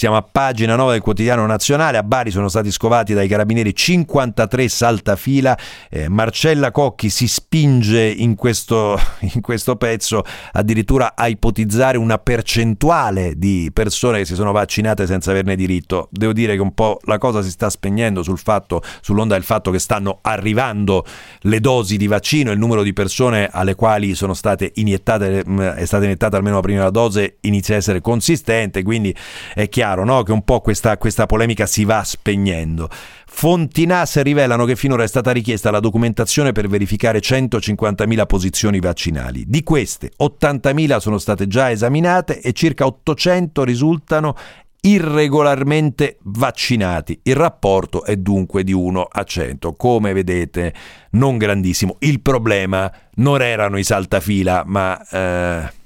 siamo 0.00 0.16
a 0.16 0.22
pagina 0.22 0.76
9 0.76 0.92
del 0.92 1.02
quotidiano 1.02 1.44
nazionale. 1.44 1.98
A 1.98 2.02
Bari 2.02 2.30
sono 2.30 2.48
stati 2.48 2.70
scovati 2.70 3.12
dai 3.12 3.28
carabinieri 3.28 3.74
53 3.74 4.66
saltafila. 4.66 5.58
Eh, 5.90 6.08
Marcella 6.08 6.70
Cocchi 6.70 7.10
si 7.10 7.28
spinge 7.28 8.06
in 8.06 8.34
questo, 8.34 8.98
in 9.34 9.42
questo 9.42 9.76
pezzo 9.76 10.24
addirittura 10.52 11.14
a 11.14 11.28
ipotizzare 11.28 11.98
una 11.98 12.16
percentuale 12.16 13.34
di 13.36 13.68
persone 13.74 14.20
che 14.20 14.24
si 14.24 14.34
sono 14.34 14.52
vaccinate 14.52 15.06
senza 15.06 15.32
averne 15.32 15.54
diritto. 15.54 16.08
Devo 16.10 16.32
dire 16.32 16.54
che 16.54 16.62
un 16.62 16.72
po' 16.72 16.98
la 17.02 17.18
cosa 17.18 17.42
si 17.42 17.50
sta 17.50 17.68
spegnendo 17.68 18.22
sul 18.22 18.38
fatto, 18.38 18.80
sull'onda 19.02 19.34
del 19.34 19.44
fatto 19.44 19.70
che 19.70 19.78
stanno 19.78 20.20
arrivando 20.22 21.04
le 21.40 21.60
dosi 21.60 21.98
di 21.98 22.06
vaccino, 22.06 22.52
il 22.52 22.58
numero 22.58 22.82
di 22.82 22.94
persone 22.94 23.50
alle 23.52 23.74
quali 23.74 24.14
sono 24.14 24.32
state 24.32 24.72
iniettate, 24.76 25.44
mm, 25.46 25.60
è 25.60 25.84
stata 25.84 26.04
iniettata 26.04 26.38
almeno 26.38 26.54
la 26.54 26.62
prima 26.62 26.88
dose 26.88 27.36
inizia 27.42 27.74
a 27.74 27.76
essere 27.76 28.00
consistente, 28.00 28.82
quindi 28.82 29.14
è 29.52 29.68
chiaro 29.68 29.88
chiaro 29.90 30.04
no? 30.04 30.22
che 30.22 30.32
un 30.32 30.42
po' 30.42 30.60
questa, 30.60 30.96
questa 30.98 31.26
polemica 31.26 31.66
si 31.66 31.84
va 31.84 32.04
spegnendo. 32.04 32.88
Fonti 33.26 33.86
NAS 33.86 34.20
rivelano 34.22 34.64
che 34.64 34.76
finora 34.76 35.02
è 35.02 35.08
stata 35.08 35.32
richiesta 35.32 35.70
la 35.70 35.80
documentazione 35.80 36.52
per 36.52 36.68
verificare 36.68 37.20
150.000 37.20 38.26
posizioni 38.26 38.78
vaccinali. 38.80 39.44
Di 39.46 39.62
queste 39.62 40.12
80.000 40.20 40.98
sono 40.98 41.18
state 41.18 41.46
già 41.46 41.70
esaminate 41.70 42.40
e 42.40 42.52
circa 42.52 42.86
800 42.86 43.64
risultano 43.64 44.36
irregolarmente 44.82 46.18
vaccinati. 46.22 47.20
Il 47.24 47.36
rapporto 47.36 48.04
è 48.04 48.16
dunque 48.16 48.64
di 48.64 48.72
1 48.72 49.08
a 49.10 49.24
100. 49.24 49.74
Come 49.74 50.12
vedete, 50.12 50.72
non 51.10 51.36
grandissimo. 51.36 51.96
Il 52.00 52.20
problema 52.20 52.90
non 53.16 53.42
erano 53.42 53.76
i 53.78 53.84
saltafila, 53.84 54.62
ma... 54.66 55.00
Eh 55.08 55.78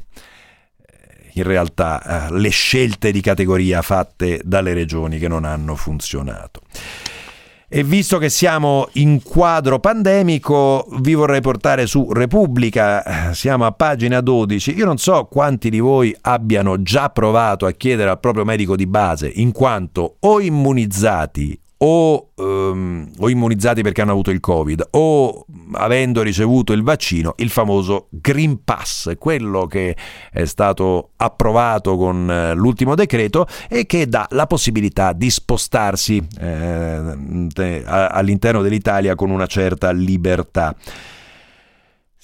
in 1.34 1.42
realtà 1.42 2.28
eh, 2.28 2.32
le 2.38 2.48
scelte 2.48 3.12
di 3.12 3.20
categoria 3.20 3.82
fatte 3.82 4.40
dalle 4.44 4.72
regioni 4.74 5.18
che 5.18 5.28
non 5.28 5.44
hanno 5.44 5.74
funzionato. 5.76 6.60
E 7.66 7.82
visto 7.82 8.18
che 8.18 8.28
siamo 8.28 8.88
in 8.92 9.20
quadro 9.22 9.80
pandemico, 9.80 10.86
vi 11.00 11.14
vorrei 11.14 11.40
portare 11.40 11.86
su 11.86 12.12
Repubblica, 12.12 13.32
siamo 13.34 13.66
a 13.66 13.72
pagina 13.72 14.20
12. 14.20 14.76
Io 14.76 14.84
non 14.84 14.98
so 14.98 15.24
quanti 15.24 15.70
di 15.70 15.80
voi 15.80 16.14
abbiano 16.20 16.82
già 16.82 17.10
provato 17.10 17.66
a 17.66 17.72
chiedere 17.72 18.10
al 18.10 18.20
proprio 18.20 18.44
medico 18.44 18.76
di 18.76 18.86
base, 18.86 19.26
in 19.26 19.50
quanto 19.50 20.16
o 20.20 20.40
immunizzati 20.40 21.58
o, 21.86 22.30
um, 22.36 23.10
o, 23.18 23.28
immunizzati 23.28 23.82
perché 23.82 24.00
hanno 24.00 24.12
avuto 24.12 24.30
il 24.30 24.40
Covid 24.40 24.88
o 24.92 25.44
avendo 25.72 26.22
ricevuto 26.22 26.72
il 26.72 26.82
vaccino, 26.82 27.34
il 27.36 27.50
famoso 27.50 28.06
Green 28.10 28.64
Pass, 28.64 29.12
quello 29.18 29.66
che 29.66 29.94
è 30.30 30.44
stato 30.46 31.10
approvato 31.16 31.96
con 31.96 32.30
eh, 32.30 32.54
l'ultimo 32.54 32.94
decreto 32.94 33.46
e 33.68 33.84
che 33.84 34.08
dà 34.08 34.26
la 34.30 34.46
possibilità 34.46 35.12
di 35.12 35.28
spostarsi 35.28 36.26
eh, 36.40 37.84
all'interno 37.84 38.62
dell'Italia 38.62 39.14
con 39.14 39.28
una 39.28 39.46
certa 39.46 39.90
libertà. 39.90 40.74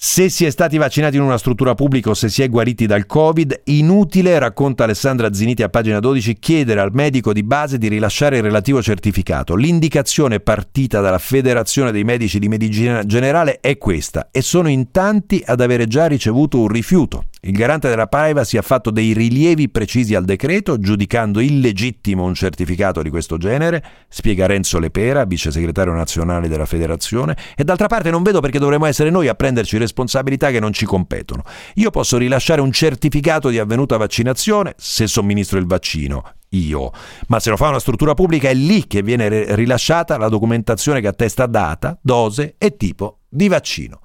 Se 0.03 0.29
si 0.29 0.45
è 0.45 0.49
stati 0.49 0.77
vaccinati 0.77 1.17
in 1.17 1.21
una 1.21 1.37
struttura 1.37 1.75
pubblica 1.75 2.09
o 2.09 2.15
se 2.15 2.27
si 2.27 2.41
è 2.41 2.49
guariti 2.49 2.87
dal 2.87 3.05
Covid, 3.05 3.61
inutile, 3.65 4.39
racconta 4.39 4.83
Alessandra 4.83 5.31
Ziniti 5.31 5.61
a 5.61 5.69
pagina 5.69 5.99
12, 5.99 6.39
chiedere 6.39 6.79
al 6.79 6.89
medico 6.91 7.31
di 7.31 7.43
base 7.43 7.77
di 7.77 7.87
rilasciare 7.87 8.37
il 8.37 8.41
relativo 8.41 8.81
certificato. 8.81 9.55
L'indicazione 9.55 10.39
partita 10.39 11.01
dalla 11.01 11.19
Federazione 11.19 11.91
dei 11.91 12.03
Medici 12.03 12.39
di 12.39 12.47
Medicina 12.47 13.03
Generale 13.03 13.59
è 13.59 13.77
questa 13.77 14.29
e 14.31 14.41
sono 14.41 14.69
in 14.69 14.89
tanti 14.89 15.43
ad 15.45 15.61
avere 15.61 15.85
già 15.85 16.07
ricevuto 16.07 16.59
un 16.59 16.69
rifiuto. 16.69 17.25
Il 17.43 17.53
garante 17.53 17.89
della 17.89 18.05
privacy 18.05 18.57
ha 18.57 18.61
fatto 18.61 18.91
dei 18.91 19.13
rilievi 19.13 19.67
precisi 19.67 20.13
al 20.13 20.25
decreto, 20.25 20.77
giudicando 20.77 21.39
illegittimo 21.39 22.23
un 22.23 22.35
certificato 22.35 23.01
di 23.01 23.09
questo 23.09 23.37
genere, 23.37 23.83
spiega 24.09 24.45
Renzo 24.45 24.77
Lepera, 24.77 25.25
vice 25.25 25.49
segretario 25.49 25.91
nazionale 25.91 26.47
della 26.47 26.67
federazione, 26.67 27.35
e 27.55 27.63
d'altra 27.63 27.87
parte 27.87 28.11
non 28.11 28.21
vedo 28.21 28.41
perché 28.41 28.59
dovremmo 28.59 28.85
essere 28.85 29.09
noi 29.09 29.27
a 29.27 29.33
prenderci 29.33 29.77
responsabilità 29.77 30.51
che 30.51 30.59
non 30.59 30.71
ci 30.71 30.85
competono. 30.85 31.41
Io 31.75 31.89
posso 31.89 32.17
rilasciare 32.17 32.61
un 32.61 32.71
certificato 32.71 33.49
di 33.49 33.57
avvenuta 33.57 33.97
vaccinazione 33.97 34.75
se 34.77 35.07
somministro 35.07 35.57
il 35.57 35.65
vaccino, 35.65 36.33
io, 36.49 36.91
ma 37.29 37.39
se 37.39 37.49
lo 37.49 37.57
fa 37.57 37.69
una 37.69 37.79
struttura 37.79 38.13
pubblica 38.13 38.49
è 38.49 38.53
lì 38.53 38.85
che 38.85 39.01
viene 39.01 39.55
rilasciata 39.55 40.15
la 40.17 40.29
documentazione 40.29 41.01
che 41.01 41.07
attesta 41.07 41.47
data, 41.47 41.97
dose 42.03 42.53
e 42.59 42.77
tipo 42.77 43.21
di 43.27 43.47
vaccino. 43.47 44.01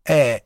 È 0.00 0.43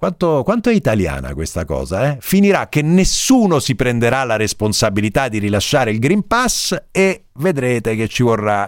quanto, 0.00 0.42
quanto, 0.44 0.70
è 0.70 0.72
italiana 0.72 1.34
questa 1.34 1.66
cosa? 1.66 2.10
Eh? 2.10 2.16
Finirà 2.20 2.70
che 2.70 2.80
nessuno 2.80 3.58
si 3.58 3.76
prenderà 3.76 4.24
la 4.24 4.36
responsabilità 4.36 5.28
di 5.28 5.38
rilasciare 5.38 5.90
il 5.90 5.98
Green 5.98 6.26
Pass 6.26 6.74
e 6.90 7.24
vedrete 7.34 7.94
che 7.96 8.08
ci 8.08 8.22
vorrà 8.22 8.66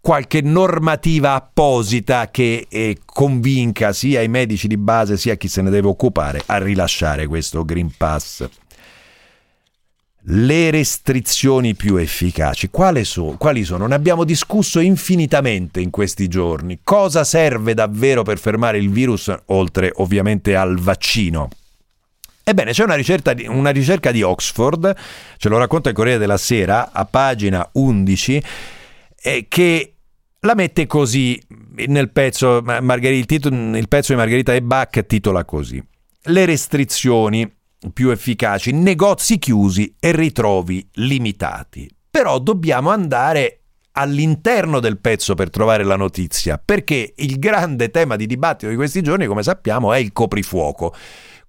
qualche 0.00 0.40
normativa 0.40 1.34
apposita 1.34 2.30
che 2.30 2.66
eh, 2.70 2.96
convinca 3.04 3.92
sia 3.92 4.22
i 4.22 4.28
medici 4.28 4.66
di 4.66 4.78
base 4.78 5.18
sia 5.18 5.34
chi 5.34 5.46
se 5.46 5.60
ne 5.60 5.68
deve 5.68 5.88
occupare 5.88 6.42
a 6.46 6.56
rilasciare 6.56 7.26
questo 7.26 7.66
Green 7.66 7.92
Pass 7.94 8.48
le 10.26 10.70
restrizioni 10.70 11.74
più 11.74 11.96
efficaci. 11.96 12.70
So, 13.02 13.34
quali 13.38 13.64
sono? 13.64 13.86
Ne 13.86 13.94
abbiamo 13.94 14.24
discusso 14.24 14.80
infinitamente 14.80 15.80
in 15.80 15.90
questi 15.90 16.28
giorni. 16.28 16.80
Cosa 16.84 17.24
serve 17.24 17.74
davvero 17.74 18.22
per 18.22 18.38
fermare 18.38 18.78
il 18.78 18.90
virus, 18.90 19.34
oltre 19.46 19.90
ovviamente 19.96 20.54
al 20.54 20.78
vaccino? 20.78 21.48
Ebbene, 22.44 22.72
c'è 22.72 22.84
una 22.84 22.94
ricerca, 22.94 23.34
di, 23.34 23.46
una 23.46 23.70
ricerca 23.70 24.10
di 24.10 24.22
Oxford, 24.22 24.94
ce 25.36 25.48
lo 25.48 25.58
racconta 25.58 25.90
il 25.90 25.94
Corriere 25.94 26.18
della 26.18 26.36
Sera, 26.36 26.90
a 26.92 27.04
pagina 27.04 27.68
11, 27.72 28.42
eh, 29.22 29.46
che 29.48 29.94
la 30.40 30.54
mette 30.54 30.86
così 30.88 31.40
nel 31.86 32.10
pezzo, 32.10 32.56
il, 32.56 33.72
il 33.76 33.88
pezzo 33.88 34.12
di 34.12 34.18
Margherita 34.18 34.54
e 34.54 34.62
Bach 34.62 35.06
titola 35.06 35.44
così. 35.44 35.82
Le 36.24 36.44
restrizioni 36.44 37.48
più 37.92 38.10
efficaci, 38.10 38.72
negozi 38.72 39.38
chiusi 39.38 39.94
e 39.98 40.12
ritrovi 40.12 40.86
limitati. 40.94 41.88
Però 42.10 42.38
dobbiamo 42.38 42.90
andare 42.90 43.60
all'interno 43.92 44.80
del 44.80 44.98
pezzo 44.98 45.34
per 45.34 45.50
trovare 45.50 45.84
la 45.84 45.96
notizia, 45.96 46.60
perché 46.62 47.14
il 47.16 47.38
grande 47.38 47.90
tema 47.90 48.16
di 48.16 48.26
dibattito 48.26 48.70
di 48.70 48.76
questi 48.76 49.02
giorni, 49.02 49.26
come 49.26 49.42
sappiamo, 49.42 49.92
è 49.92 49.98
il 49.98 50.12
coprifuoco. 50.12 50.94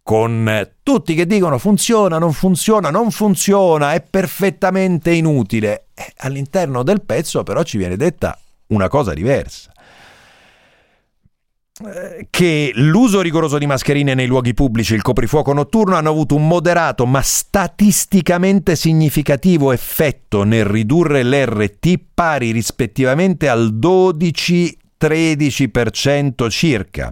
Con 0.01 0.71
tutti 0.83 1.15
che 1.15 1.25
dicono 1.25 1.57
funziona, 1.57 2.17
non 2.17 2.33
funziona, 2.33 2.89
non 2.89 3.09
funziona, 3.11 3.93
è 3.93 4.01
perfettamente 4.01 5.11
inutile. 5.11 5.87
Eh, 5.93 6.13
all'interno 6.17 6.83
del 6.83 7.01
pezzo 7.03 7.43
però 7.43 7.63
ci 7.63 7.77
viene 7.77 7.95
detta 7.95 8.37
una 8.67 8.89
cosa 8.89 9.13
diversa 9.13 9.72
che 12.29 12.71
l'uso 12.75 13.21
rigoroso 13.21 13.57
di 13.57 13.65
mascherine 13.65 14.13
nei 14.13 14.27
luoghi 14.27 14.53
pubblici 14.53 14.93
e 14.93 14.97
il 14.97 15.01
coprifuoco 15.01 15.53
notturno 15.53 15.95
hanno 15.95 16.11
avuto 16.11 16.35
un 16.35 16.47
moderato 16.47 17.07
ma 17.07 17.23
statisticamente 17.23 18.75
significativo 18.75 19.71
effetto 19.71 20.43
nel 20.43 20.65
ridurre 20.65 21.23
l'RT 21.23 21.99
pari 22.13 22.51
rispettivamente 22.51 23.49
al 23.49 23.73
12-13% 23.73 26.47
circa 26.49 27.11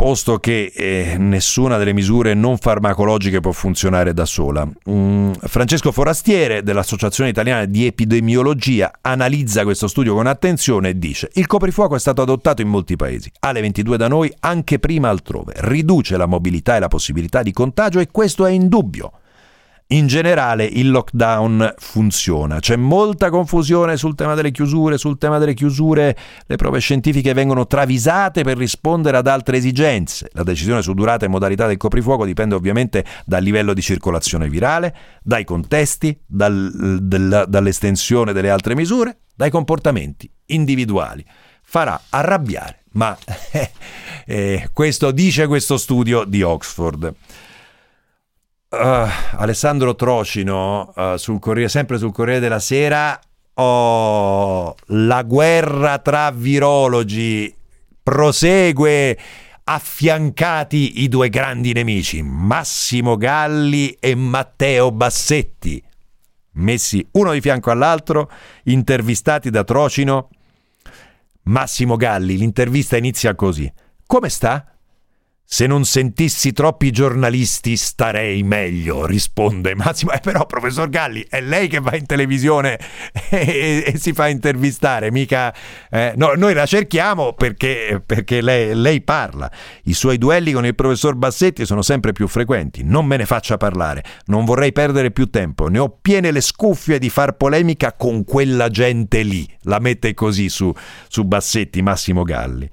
posto 0.00 0.38
che 0.38 0.72
eh, 0.74 1.16
nessuna 1.18 1.76
delle 1.76 1.92
misure 1.92 2.32
non 2.32 2.56
farmacologiche 2.56 3.40
può 3.40 3.52
funzionare 3.52 4.14
da 4.14 4.24
sola. 4.24 4.66
Mm, 4.88 5.32
Francesco 5.32 5.92
Forastiere 5.92 6.62
dell'Associazione 6.62 7.28
Italiana 7.28 7.66
di 7.66 7.84
Epidemiologia 7.84 8.92
analizza 9.02 9.62
questo 9.62 9.88
studio 9.88 10.14
con 10.14 10.26
attenzione 10.26 10.88
e 10.88 10.98
dice 10.98 11.28
il 11.34 11.46
coprifuoco 11.46 11.96
è 11.96 11.98
stato 11.98 12.22
adottato 12.22 12.62
in 12.62 12.68
molti 12.68 12.96
paesi, 12.96 13.30
alle 13.40 13.60
22 13.60 13.98
da 13.98 14.08
noi 14.08 14.32
anche 14.40 14.78
prima 14.78 15.10
altrove, 15.10 15.52
riduce 15.58 16.16
la 16.16 16.24
mobilità 16.24 16.76
e 16.76 16.80
la 16.80 16.88
possibilità 16.88 17.42
di 17.42 17.52
contagio 17.52 17.98
e 17.98 18.08
questo 18.10 18.46
è 18.46 18.50
indubbio. 18.52 19.12
In 19.92 20.06
generale 20.06 20.66
il 20.66 20.88
lockdown 20.88 21.74
funziona, 21.76 22.60
c'è 22.60 22.76
molta 22.76 23.28
confusione 23.28 23.96
sul 23.96 24.14
tema 24.14 24.34
delle 24.34 24.52
chiusure, 24.52 24.96
sul 24.98 25.18
tema 25.18 25.38
delle 25.38 25.52
chiusure 25.52 26.16
le 26.46 26.54
prove 26.54 26.78
scientifiche 26.78 27.32
vengono 27.32 27.66
travisate 27.66 28.44
per 28.44 28.56
rispondere 28.56 29.16
ad 29.16 29.26
altre 29.26 29.56
esigenze. 29.56 30.30
La 30.34 30.44
decisione 30.44 30.82
su 30.82 30.94
durata 30.94 31.24
e 31.24 31.28
modalità 31.28 31.66
del 31.66 31.76
coprifuoco 31.76 32.24
dipende 32.24 32.54
ovviamente 32.54 33.04
dal 33.26 33.42
livello 33.42 33.74
di 33.74 33.82
circolazione 33.82 34.48
virale, 34.48 34.94
dai 35.24 35.42
contesti, 35.42 36.16
dal, 36.24 37.00
del, 37.02 37.46
dall'estensione 37.48 38.32
delle 38.32 38.50
altre 38.50 38.76
misure, 38.76 39.22
dai 39.34 39.50
comportamenti 39.50 40.30
individuali. 40.46 41.26
Farà 41.64 42.00
arrabbiare, 42.10 42.84
ma 42.92 43.18
eh, 44.24 44.68
questo 44.72 45.10
dice 45.10 45.48
questo 45.48 45.76
studio 45.76 46.22
di 46.22 46.42
Oxford. 46.42 47.12
Uh, 48.72 49.04
Alessandro 49.32 49.96
Trocino, 49.96 50.92
uh, 50.94 51.16
sul 51.16 51.40
Corriere, 51.40 51.68
sempre 51.68 51.98
sul 51.98 52.12
Corriere 52.12 52.38
della 52.38 52.60
Sera, 52.60 53.18
oh, 53.54 54.76
la 54.86 55.22
guerra 55.24 55.98
tra 55.98 56.30
virologi 56.30 57.52
prosegue 58.00 59.18
affiancati 59.64 61.02
i 61.02 61.08
due 61.08 61.30
grandi 61.30 61.72
nemici, 61.72 62.22
Massimo 62.22 63.16
Galli 63.16 63.90
e 63.98 64.14
Matteo 64.14 64.92
Bassetti, 64.92 65.82
messi 66.52 67.04
uno 67.12 67.32
di 67.32 67.40
fianco 67.40 67.72
all'altro, 67.72 68.30
intervistati 68.64 69.50
da 69.50 69.64
Trocino. 69.64 70.28
Massimo 71.42 71.96
Galli, 71.96 72.36
l'intervista 72.36 72.96
inizia 72.96 73.34
così. 73.34 73.68
Come 74.06 74.28
sta? 74.28 74.64
Se 75.52 75.66
non 75.66 75.84
sentissi 75.84 76.52
troppi 76.52 76.92
giornalisti 76.92 77.76
starei 77.76 78.44
meglio, 78.44 79.04
risponde 79.04 79.74
Massimo. 79.74 80.12
Eh, 80.12 80.20
però, 80.20 80.46
professor 80.46 80.88
Galli, 80.88 81.26
è 81.28 81.40
lei 81.40 81.66
che 81.66 81.80
va 81.80 81.96
in 81.96 82.06
televisione 82.06 82.78
e, 83.30 83.38
e, 83.38 83.82
e 83.84 83.98
si 83.98 84.12
fa 84.12 84.28
intervistare, 84.28 85.10
mica... 85.10 85.52
Eh, 85.90 86.12
no, 86.14 86.34
noi 86.36 86.54
la 86.54 86.66
cerchiamo 86.66 87.32
perché, 87.32 88.00
perché 88.06 88.40
lei, 88.40 88.76
lei, 88.76 89.00
parla. 89.00 89.50
I 89.84 89.92
suoi 89.92 90.18
duelli 90.18 90.52
con 90.52 90.64
il 90.64 90.76
professor 90.76 91.16
Bassetti 91.16 91.66
sono 91.66 91.82
sempre 91.82 92.12
più 92.12 92.28
frequenti. 92.28 92.84
Non 92.84 93.04
me 93.04 93.16
ne 93.16 93.26
faccia 93.26 93.56
parlare. 93.56 94.04
Non 94.26 94.44
vorrei 94.44 94.70
perdere 94.70 95.10
più 95.10 95.30
tempo. 95.30 95.66
Ne 95.66 95.80
ho 95.80 95.98
piene 96.00 96.30
le 96.30 96.42
scuffie 96.42 97.00
di 97.00 97.10
far 97.10 97.36
polemica 97.36 97.92
con 97.94 98.22
quella 98.22 98.68
gente 98.68 99.22
lì. 99.24 99.52
La 99.62 99.80
mette 99.80 100.14
così 100.14 100.48
su, 100.48 100.72
su 101.08 101.24
Bassetti, 101.24 101.82
Massimo 101.82 102.22
Galli. 102.22 102.70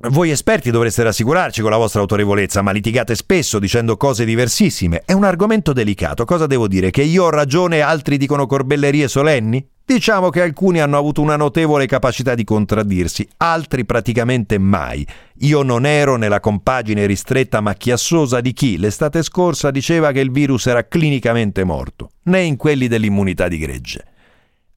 Voi 0.00 0.30
esperti 0.30 0.70
dovreste 0.70 1.02
rassicurarci 1.02 1.62
con 1.62 1.70
la 1.70 1.76
vostra 1.76 2.00
autorevolezza, 2.00 2.62
ma 2.62 2.72
litigate 2.72 3.14
spesso 3.14 3.58
dicendo 3.58 3.96
cose 3.96 4.24
diversissime. 4.24 5.02
È 5.04 5.12
un 5.12 5.24
argomento 5.24 5.72
delicato. 5.72 6.24
Cosa 6.24 6.46
devo 6.46 6.68
dire? 6.68 6.90
Che 6.90 7.02
io 7.02 7.24
ho 7.24 7.30
ragione 7.30 7.76
e 7.76 7.80
altri 7.80 8.18
dicono 8.18 8.46
corbellerie 8.46 9.08
solenni? 9.08 9.66
Diciamo 9.86 10.30
che 10.30 10.40
alcuni 10.40 10.80
hanno 10.80 10.98
avuto 10.98 11.20
una 11.20 11.36
notevole 11.36 11.86
capacità 11.86 12.34
di 12.34 12.42
contraddirsi, 12.42 13.28
altri 13.38 13.84
praticamente 13.84 14.58
mai. 14.58 15.06
Io 15.40 15.62
non 15.62 15.84
ero 15.84 16.16
nella 16.16 16.40
compagine 16.40 17.04
ristretta 17.06 17.60
ma 17.60 17.74
chiassosa 17.74 18.40
di 18.40 18.52
chi 18.54 18.78
l'estate 18.78 19.22
scorsa 19.22 19.70
diceva 19.70 20.10
che 20.10 20.20
il 20.20 20.30
virus 20.30 20.66
era 20.66 20.86
clinicamente 20.86 21.64
morto, 21.64 22.10
né 22.24 22.40
in 22.40 22.56
quelli 22.56 22.88
dell'immunità 22.88 23.46
di 23.46 23.58
gregge. 23.58 24.04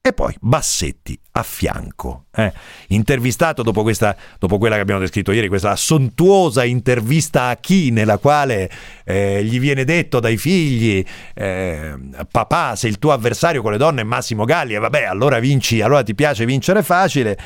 E 0.00 0.12
poi 0.12 0.34
Bassetti 0.40 1.18
a 1.32 1.42
fianco, 1.42 2.26
eh? 2.34 2.52
intervistato 2.88 3.62
dopo, 3.62 3.82
questa, 3.82 4.16
dopo 4.38 4.56
quella 4.56 4.76
che 4.76 4.80
abbiamo 4.80 5.00
descritto 5.00 5.32
ieri, 5.32 5.48
questa 5.48 5.76
sontuosa 5.76 6.64
intervista 6.64 7.48
a 7.48 7.56
chi 7.56 7.90
nella 7.90 8.18
quale 8.18 8.70
eh, 9.04 9.44
gli 9.44 9.60
viene 9.60 9.84
detto 9.84 10.20
dai 10.20 10.36
figli 10.36 11.04
eh, 11.34 11.94
papà 12.30 12.74
se 12.76 12.88
il 12.88 12.98
tuo 12.98 13.12
avversario 13.12 13.60
con 13.60 13.72
le 13.72 13.76
donne 13.76 14.00
è 14.00 14.04
Massimo 14.04 14.44
Galli 14.44 14.74
e 14.74 14.78
vabbè 14.78 15.04
allora 15.04 15.40
vinci, 15.40 15.82
allora 15.82 16.02
ti 16.02 16.14
piace 16.14 16.46
vincere 16.46 16.82
facile. 16.82 17.36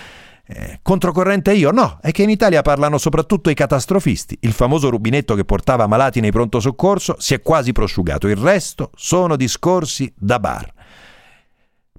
Eh, 0.45 0.81
controcorrente 0.83 1.53
io? 1.53 1.71
No, 1.71 1.99
è 2.03 2.11
che 2.11 2.23
in 2.23 2.31
Italia 2.31 2.63
parlano 2.63 2.99
soprattutto 2.99 3.49
i 3.49 3.55
catastrofisti. 3.55 4.39
Il 4.43 4.53
famoso 4.53 4.91
rubinetto 4.91 5.35
che 5.35 5.45
portava 5.45 5.87
malati 5.87 6.21
nei 6.21 6.33
pronto 6.33 6.61
soccorso 6.61 7.17
si 7.19 7.35
è 7.35 7.41
quasi 7.41 7.73
prosciugato, 7.73 8.29
il 8.29 8.37
resto 8.37 8.91
sono 8.95 9.37
discorsi 9.37 10.13
da 10.17 10.39
bar. 10.39 10.73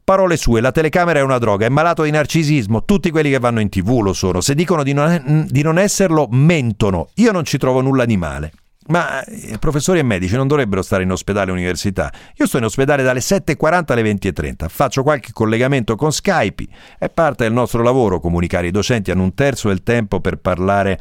Parole 0.04 0.36
sue, 0.36 0.60
la 0.60 0.72
telecamera 0.72 1.20
è 1.20 1.24
una 1.24 1.38
droga, 1.38 1.66
è 1.66 1.70
malato 1.70 2.04
di 2.04 2.12
narcisismo, 2.12 2.84
tutti 2.84 3.10
quelli 3.10 3.30
che 3.30 3.40
vanno 3.40 3.62
in 3.62 3.70
tv 3.70 4.02
lo 4.02 4.12
sono, 4.12 4.42
se 4.42 4.54
dicono 4.54 4.84
di 4.84 4.92
non, 4.92 5.48
di 5.50 5.62
non 5.62 5.80
esserlo 5.80 6.28
mentono, 6.30 7.08
io 7.16 7.32
non 7.32 7.46
ci 7.46 7.58
trovo 7.58 7.80
nulla 7.80 8.04
di 8.04 8.18
male. 8.18 8.52
Ma 8.88 9.24
eh, 9.24 9.58
professori 9.60 10.00
e 10.00 10.04
medici 10.04 10.36
non 10.36 10.48
dovrebbero 10.48 10.82
stare 10.82 11.04
in 11.04 11.12
ospedale 11.12 11.52
università. 11.52 12.12
Io 12.36 12.48
sto 12.48 12.58
in 12.58 12.66
ospedale 12.66 13.02
dalle 13.02 13.22
7.40 13.22 13.94
alle 13.94 14.02
20.30, 14.02 14.68
faccio 14.68 15.04
qualche 15.04 15.32
collegamento 15.32 15.96
con 15.96 16.12
Skype, 16.12 16.68
è 17.00 17.10
parte 17.10 17.46
del 17.46 17.54
nostro 17.54 17.82
lavoro 17.82 18.20
comunicare. 18.20 18.68
I 18.68 18.72
docenti 18.72 19.10
hanno 19.10 19.24
un 19.24 19.34
terzo 19.34 19.70
del 19.70 19.84
tempo 19.84 20.20
per 20.20 20.36
parlare 20.36 21.00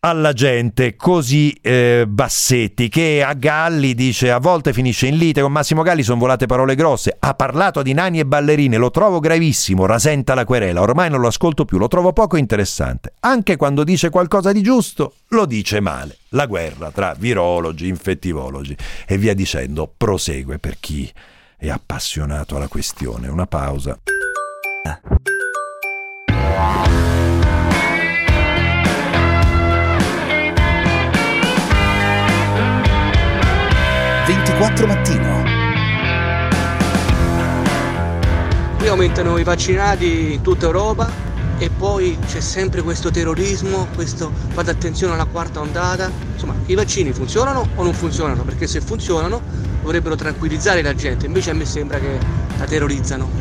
alla 0.00 0.32
gente 0.32 0.96
così 0.96 1.56
eh, 1.60 2.04
Bassetti 2.08 2.88
che 2.88 3.22
a 3.22 3.34
Galli 3.34 3.94
dice 3.94 4.30
a 4.30 4.38
volte 4.38 4.72
finisce 4.72 5.06
in 5.06 5.16
lite 5.16 5.42
con 5.42 5.52
Massimo 5.52 5.82
Galli 5.82 6.02
sono 6.02 6.18
volate 6.18 6.46
parole 6.46 6.74
grosse. 6.74 7.16
Ha 7.18 7.34
parlato 7.34 7.82
di 7.82 7.92
nani 7.92 8.18
e 8.18 8.26
ballerine 8.26 8.76
lo 8.76 8.90
trovo 8.90 9.20
gravissimo 9.20 9.86
rasenta 9.86 10.34
la 10.34 10.44
querela. 10.44 10.80
Ormai 10.80 11.10
non 11.10 11.20
lo 11.20 11.28
ascolto 11.28 11.64
più 11.64 11.78
lo 11.78 11.88
trovo 11.88 12.12
poco 12.12 12.36
interessante. 12.36 13.12
Anche 13.20 13.56
quando 13.56 13.84
dice 13.84 14.10
qualcosa 14.10 14.52
di 14.52 14.62
giusto 14.62 15.14
lo 15.28 15.44
dice 15.44 15.80
male 15.80 16.16
la 16.30 16.46
guerra 16.46 16.90
tra 16.90 17.14
virologi 17.18 17.88
infettivologi 17.88 18.76
e 19.06 19.18
via 19.18 19.34
dicendo 19.34 19.92
prosegue 19.94 20.58
per 20.58 20.76
chi 20.80 21.10
è 21.56 21.68
appassionato 21.68 22.56
alla 22.56 22.68
questione. 22.68 23.28
Una 23.28 23.46
pausa. 23.46 23.98
ah. 24.86 27.19
24 34.30 34.86
mattino. 34.86 35.42
Qui 38.78 38.86
aumentano 38.86 39.38
i 39.38 39.42
vaccinati 39.42 40.34
in 40.34 40.40
tutta 40.40 40.66
Europa 40.66 41.10
e 41.58 41.68
poi 41.68 42.16
c'è 42.28 42.38
sempre 42.38 42.82
questo 42.82 43.10
terrorismo, 43.10 43.88
questo 43.92 44.30
fate 44.50 44.70
attenzione 44.70 45.14
alla 45.14 45.24
quarta 45.24 45.58
ondata. 45.58 46.08
Insomma, 46.32 46.54
i 46.66 46.76
vaccini 46.76 47.12
funzionano 47.12 47.70
o 47.74 47.82
non 47.82 47.92
funzionano? 47.92 48.44
Perché 48.44 48.68
se 48.68 48.80
funzionano 48.80 49.42
dovrebbero 49.82 50.14
tranquillizzare 50.14 50.80
la 50.80 50.94
gente, 50.94 51.26
invece 51.26 51.50
a 51.50 51.54
me 51.54 51.64
sembra 51.64 51.98
che 51.98 52.16
la 52.56 52.64
terrorizzano. 52.66 53.39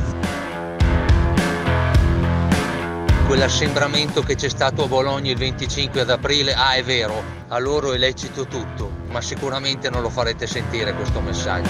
Quell'assembramento 3.29 4.24
che 4.24 4.33
c'è 4.33 4.50
stato 4.50 4.86
a 4.86 4.88
Bologna 4.88 5.29
il 5.29 5.38
25 5.38 6.01
ad 6.01 6.09
aprile, 6.09 6.51
ah 6.55 6.74
è 6.74 6.83
vero, 6.83 7.24
a 7.50 7.59
loro 7.59 7.93
è 7.93 7.98
lecito 8.00 8.48
tutto, 8.48 8.89
ma 9.12 9.21
sicuramente 9.21 9.91
non 9.91 10.01
lo 10.01 10.09
farete 10.09 10.48
sentire 10.48 10.95
questo 10.95 11.21
messaggio. 11.21 11.69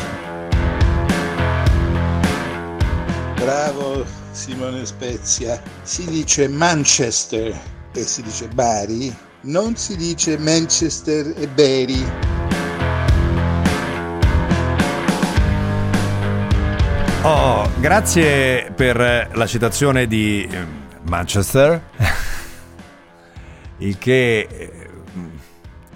Bravo 3.36 4.06
Simone 4.32 4.86
Spezia, 4.86 5.62
si 5.82 6.06
dice 6.06 6.48
Manchester 6.48 7.60
e 7.94 8.04
si 8.04 8.22
dice 8.22 8.48
Bari, 8.48 9.14
non 9.42 9.76
si 9.76 9.98
dice 9.98 10.38
Manchester 10.38 11.34
e 11.36 11.46
Bari. 11.50 12.06
Oh, 17.24 17.70
grazie 17.82 18.72
per 18.74 19.30
la 19.34 19.46
citazione 19.46 20.08
di 20.08 20.48
ehm, 20.50 20.79
Manchester, 21.10 21.82
il 23.78 23.98
che 23.98 24.48
eh, 24.50 24.90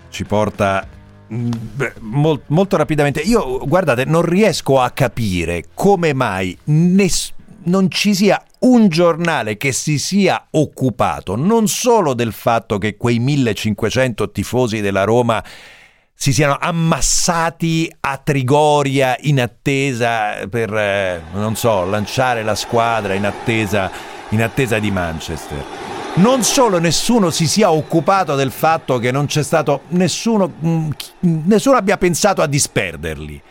ci 0.09 0.25
porta 0.25 0.87
mm, 1.31 1.51
molto, 1.99 2.43
molto 2.47 2.75
rapidamente. 2.75 3.21
Io, 3.21 3.59
guardate, 3.65 4.05
non 4.05 4.23
riesco 4.23 4.81
a 4.81 4.89
capire 4.91 5.65
come 5.73 6.13
mai 6.13 6.57
ness- 6.65 7.33
non 7.65 7.89
ci 7.89 8.13
sia 8.13 8.43
un 8.59 8.89
giornale 8.89 9.55
che 9.55 9.71
si 9.71 9.97
sia 9.97 10.47
occupato 10.51 11.35
non 11.35 11.67
solo 11.67 12.13
del 12.13 12.33
fatto 12.33 12.77
che 12.77 12.97
quei 12.97 13.19
1500 13.19 14.31
tifosi 14.31 14.81
della 14.81 15.05
Roma 15.05 15.43
si 16.13 16.31
siano 16.31 16.57
ammassati 16.59 17.93
a 18.01 18.17
Trigoria 18.17 19.17
in 19.21 19.41
attesa 19.41 20.47
per, 20.47 20.73
eh, 20.73 21.21
non 21.33 21.55
so, 21.55 21.85
lanciare 21.85 22.43
la 22.43 22.55
squadra 22.55 23.13
in 23.13 23.25
attesa 23.25 23.91
in 24.33 24.41
attesa 24.41 24.79
di 24.79 24.91
Manchester. 24.91 25.63
Non 26.15 26.43
solo 26.43 26.79
nessuno 26.79 27.29
si 27.29 27.47
sia 27.47 27.71
occupato 27.71 28.35
del 28.35 28.51
fatto 28.51 28.99
che 28.99 29.11
non 29.11 29.25
c'è 29.25 29.43
stato 29.43 29.81
nessuno, 29.89 30.51
mm, 30.63 30.89
nessuno 31.21 31.77
abbia 31.77 31.97
pensato 31.97 32.41
a 32.41 32.47
disperderli, 32.47 33.41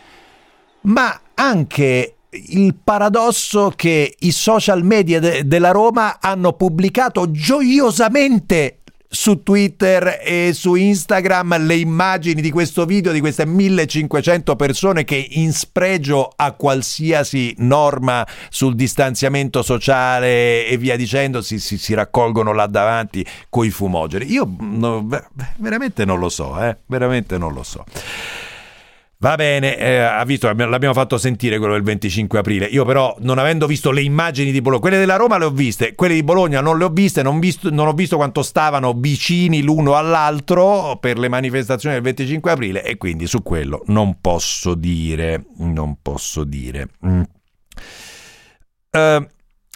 ma 0.81 1.19
anche 1.33 2.15
il 2.29 2.75
paradosso 2.81 3.71
che 3.75 4.15
i 4.19 4.31
social 4.31 4.83
media 4.83 5.19
de- 5.19 5.45
della 5.45 5.71
Roma 5.71 6.17
hanno 6.19 6.53
pubblicato 6.53 7.31
gioiosamente 7.31 8.79
su 9.13 9.43
Twitter 9.43 10.21
e 10.23 10.53
su 10.53 10.73
Instagram 10.73 11.67
le 11.67 11.75
immagini 11.75 12.41
di 12.41 12.49
questo 12.49 12.85
video 12.85 13.11
di 13.11 13.19
queste 13.19 13.45
1500 13.45 14.55
persone 14.55 15.03
che 15.03 15.27
in 15.33 15.53
spregio 15.53 16.31
a 16.35 16.53
qualsiasi 16.53 17.53
norma 17.59 18.25
sul 18.49 18.73
distanziamento 18.73 19.61
sociale 19.61 20.65
e 20.65 20.77
via 20.77 20.97
dicendo 20.97 21.43
si, 21.43 21.59
si, 21.59 21.77
si 21.77 21.93
raccolgono 21.93 22.53
là 22.53 22.65
davanti 22.65 23.23
coi 23.49 23.69
fumogeni. 23.69 24.31
Io 24.31 24.51
no, 24.59 25.07
veramente 25.57 26.05
non 26.05 26.17
lo 26.17 26.29
so, 26.29 26.59
eh? 26.59 26.75
veramente 26.87 27.37
non 27.37 27.53
lo 27.53 27.61
so. 27.61 27.85
Va 29.23 29.35
bene, 29.35 29.77
eh, 29.77 29.99
ha 29.99 30.25
visto, 30.25 30.51
l'abbiamo 30.51 30.93
fatto 30.93 31.17
sentire 31.17 31.57
quello 31.57 31.75
del 31.75 31.83
25 31.83 32.39
aprile. 32.39 32.65
Io 32.65 32.83
però, 32.83 33.15
non 33.19 33.37
avendo 33.37 33.67
visto 33.67 33.89
le 33.89 34.01
immagini 34.01 34.51
di 34.51 34.59
Bologna, 34.59 34.81
quelle 34.81 34.97
della 34.97 35.15
Roma 35.15 35.37
le 35.37 35.45
ho 35.45 35.49
viste, 35.49 35.95
quelle 35.95 36.15
di 36.15 36.23
Bologna 36.23 36.59
non 36.59 36.77
le 36.77 36.83
ho 36.83 36.89
viste, 36.89 37.23
non, 37.23 37.39
visto, 37.39 37.69
non 37.69 37.87
ho 37.87 37.93
visto 37.93 38.17
quanto 38.17 38.41
stavano 38.43 38.91
vicini 38.91 39.61
l'uno 39.61 39.95
all'altro 39.95 40.97
per 40.99 41.17
le 41.17 41.29
manifestazioni 41.29 41.95
del 41.95 42.03
25 42.03 42.51
aprile 42.51 42.83
e 42.83 42.97
quindi 42.97 43.25
su 43.25 43.41
quello 43.43 43.83
non 43.85 44.17
posso 44.19 44.75
dire, 44.75 45.45
non 45.59 45.99
posso 46.01 46.43
dire. 46.43 46.89
Mm. 47.07 47.21
Uh, 48.91 49.27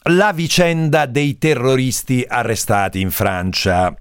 la 0.10 0.34
vicenda 0.34 1.06
dei 1.06 1.38
terroristi 1.38 2.26
arrestati 2.28 3.00
in 3.00 3.12
Francia 3.12 3.96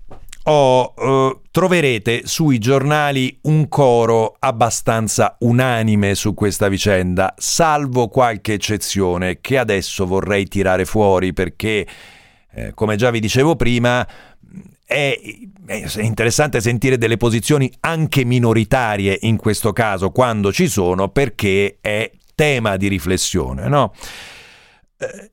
oh, 0.48 0.94
uh, 0.96 1.40
troverete 1.50 2.22
sui 2.24 2.58
giornali 2.58 3.38
un 3.42 3.68
coro 3.68 4.36
abbastanza 4.38 5.36
unanime 5.40 6.14
su 6.14 6.34
questa 6.34 6.68
vicenda, 6.68 7.34
salvo 7.36 8.08
qualche 8.08 8.54
eccezione 8.54 9.40
che 9.40 9.58
adesso 9.58 10.06
vorrei 10.06 10.46
tirare 10.46 10.84
fuori 10.84 11.32
perché, 11.32 11.86
eh, 12.52 12.74
come 12.74 12.96
già 12.96 13.10
vi 13.10 13.20
dicevo 13.20 13.56
prima, 13.56 14.06
è, 14.84 15.18
è, 15.66 15.84
interessante 16.00 16.60
sentire 16.60 16.96
delle 16.96 17.16
posizioni 17.16 17.72
anche 17.80 18.24
minoritarie 18.24 19.18
in 19.22 19.36
questo 19.36 19.72
caso, 19.72 20.10
quando 20.10 20.52
ci 20.52 20.68
sono, 20.68 21.08
perché 21.08 21.78
è 21.80 22.10
tema 22.34 22.76
di 22.76 22.86
riflessione, 22.88 23.66
no? 23.68 23.92
Eh, 24.98 25.30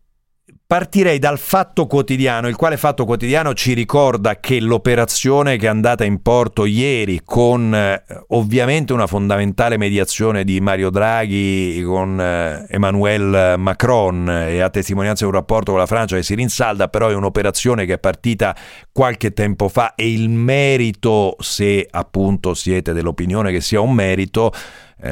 Partirei 0.65 1.19
dal 1.19 1.37
Fatto 1.37 1.85
Quotidiano, 1.85 2.47
il 2.47 2.55
quale 2.55 2.77
Fatto 2.77 3.05
Quotidiano 3.05 3.53
ci 3.53 3.73
ricorda 3.73 4.39
che 4.39 4.59
l'operazione 4.59 5.57
che 5.57 5.65
è 5.65 5.69
andata 5.69 6.03
in 6.03 6.21
porto 6.21 6.65
ieri 6.65 7.21
con 7.23 7.75
eh, 7.75 8.01
ovviamente 8.29 8.91
una 8.91 9.05
fondamentale 9.05 9.77
mediazione 9.77 10.43
di 10.43 10.61
Mario 10.61 10.89
Draghi 10.89 11.83
con 11.85 12.19
eh, 12.19 12.65
Emmanuel 12.69 13.55
Macron. 13.59 14.27
E 14.29 14.61
a 14.61 14.69
testimonianza 14.69 15.25
di 15.25 15.31
un 15.31 15.37
rapporto 15.37 15.71
con 15.71 15.79
la 15.79 15.85
Francia 15.85 16.15
che 16.15 16.23
si 16.23 16.33
rinsalda, 16.33 16.87
però 16.87 17.09
è 17.09 17.13
un'operazione 17.13 17.85
che 17.85 17.93
è 17.93 17.99
partita 17.99 18.55
qualche 18.91 19.31
tempo 19.33 19.67
fa 19.67 19.93
e 19.93 20.11
il 20.11 20.29
merito, 20.29 21.35
se 21.39 21.85
appunto 21.91 22.55
siete 22.55 22.93
dell'opinione 22.93 23.51
che 23.51 23.61
sia 23.61 23.81
un 23.81 23.93
merito, 23.93 24.51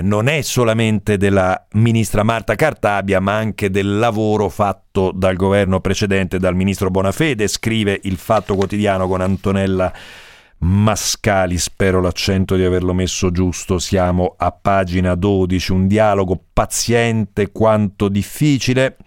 non 0.01 0.27
è 0.27 0.41
solamente 0.41 1.17
della 1.17 1.67
ministra 1.73 2.23
Marta 2.23 2.55
Cartabia, 2.55 3.19
ma 3.19 3.35
anche 3.35 3.69
del 3.69 3.97
lavoro 3.97 4.49
fatto 4.49 5.11
dal 5.13 5.35
governo 5.35 5.79
precedente, 5.79 6.39
dal 6.39 6.55
ministro 6.55 6.89
Bonafede, 6.89 7.47
scrive 7.47 7.99
il 8.03 8.17
Fatto 8.17 8.55
Quotidiano 8.55 9.07
con 9.07 9.21
Antonella 9.21 9.91
Mascali, 10.59 11.57
spero 11.57 12.01
l'accento 12.01 12.55
di 12.55 12.63
averlo 12.63 12.93
messo 12.93 13.31
giusto, 13.31 13.79
siamo 13.79 14.35
a 14.37 14.51
pagina 14.51 15.15
12, 15.15 15.71
un 15.71 15.87
dialogo 15.87 16.39
paziente 16.53 17.51
quanto 17.51 18.09
difficile 18.09 18.97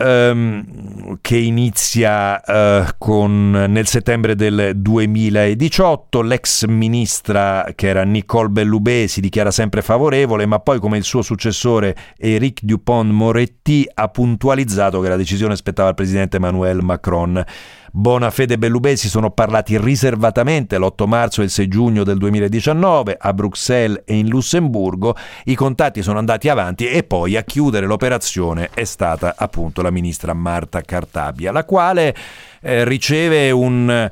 ehm, 0.00 1.18
che 1.20 1.36
inizia 1.36 2.40
eh, 2.42 2.94
con, 2.98 3.50
nel 3.50 3.86
settembre 3.86 4.34
del 4.34 4.72
2018. 4.76 6.22
L'ex 6.22 6.64
ministra, 6.66 7.66
che 7.74 7.88
era 7.88 8.02
Nicole 8.02 8.48
Belloubet, 8.48 9.08
si 9.08 9.20
dichiara 9.20 9.50
sempre 9.50 9.82
favorevole, 9.82 10.46
ma 10.46 10.58
poi, 10.58 10.78
come 10.78 10.96
il 10.96 11.04
suo 11.04 11.22
successore 11.22 11.94
Eric 12.16 12.60
Dupont-Moretti, 12.62 13.88
ha 13.94 14.08
puntualizzato 14.08 15.00
che 15.00 15.08
la 15.08 15.16
decisione 15.16 15.56
spettava 15.56 15.90
al 15.90 15.94
presidente 15.94 16.36
Emmanuel 16.36 16.82
Macron. 16.82 17.44
Bonafede 17.92 18.54
e 18.54 18.58
Belloubet 18.58 18.96
si 18.96 19.08
sono 19.08 19.30
parlati 19.30 19.76
riservatamente 19.76 20.78
l'8 20.78 21.06
marzo 21.06 21.40
e 21.40 21.44
il 21.44 21.50
6 21.50 21.68
giugno 21.68 22.04
del 22.04 22.18
2019 22.18 23.16
a 23.18 23.32
Bruxelles 23.32 24.02
e 24.04 24.16
in 24.16 24.28
Lussemburgo. 24.28 25.16
I 25.46 25.56
contatti 25.56 26.00
sono 26.00 26.18
andati 26.18 26.48
avanti 26.48 26.86
e 26.86 27.02
poi 27.02 27.36
a 27.36 27.42
chiudere 27.42 27.86
l'operazione 27.86 28.70
è 28.72 28.84
stata 28.84 29.34
appunto 29.36 29.82
la 29.82 29.90
ministra 29.90 30.34
Marta 30.34 30.82
Cartabia, 30.82 31.50
la 31.50 31.64
quale 31.64 32.14
eh, 32.60 32.84
riceve 32.84 33.50
un 33.50 34.10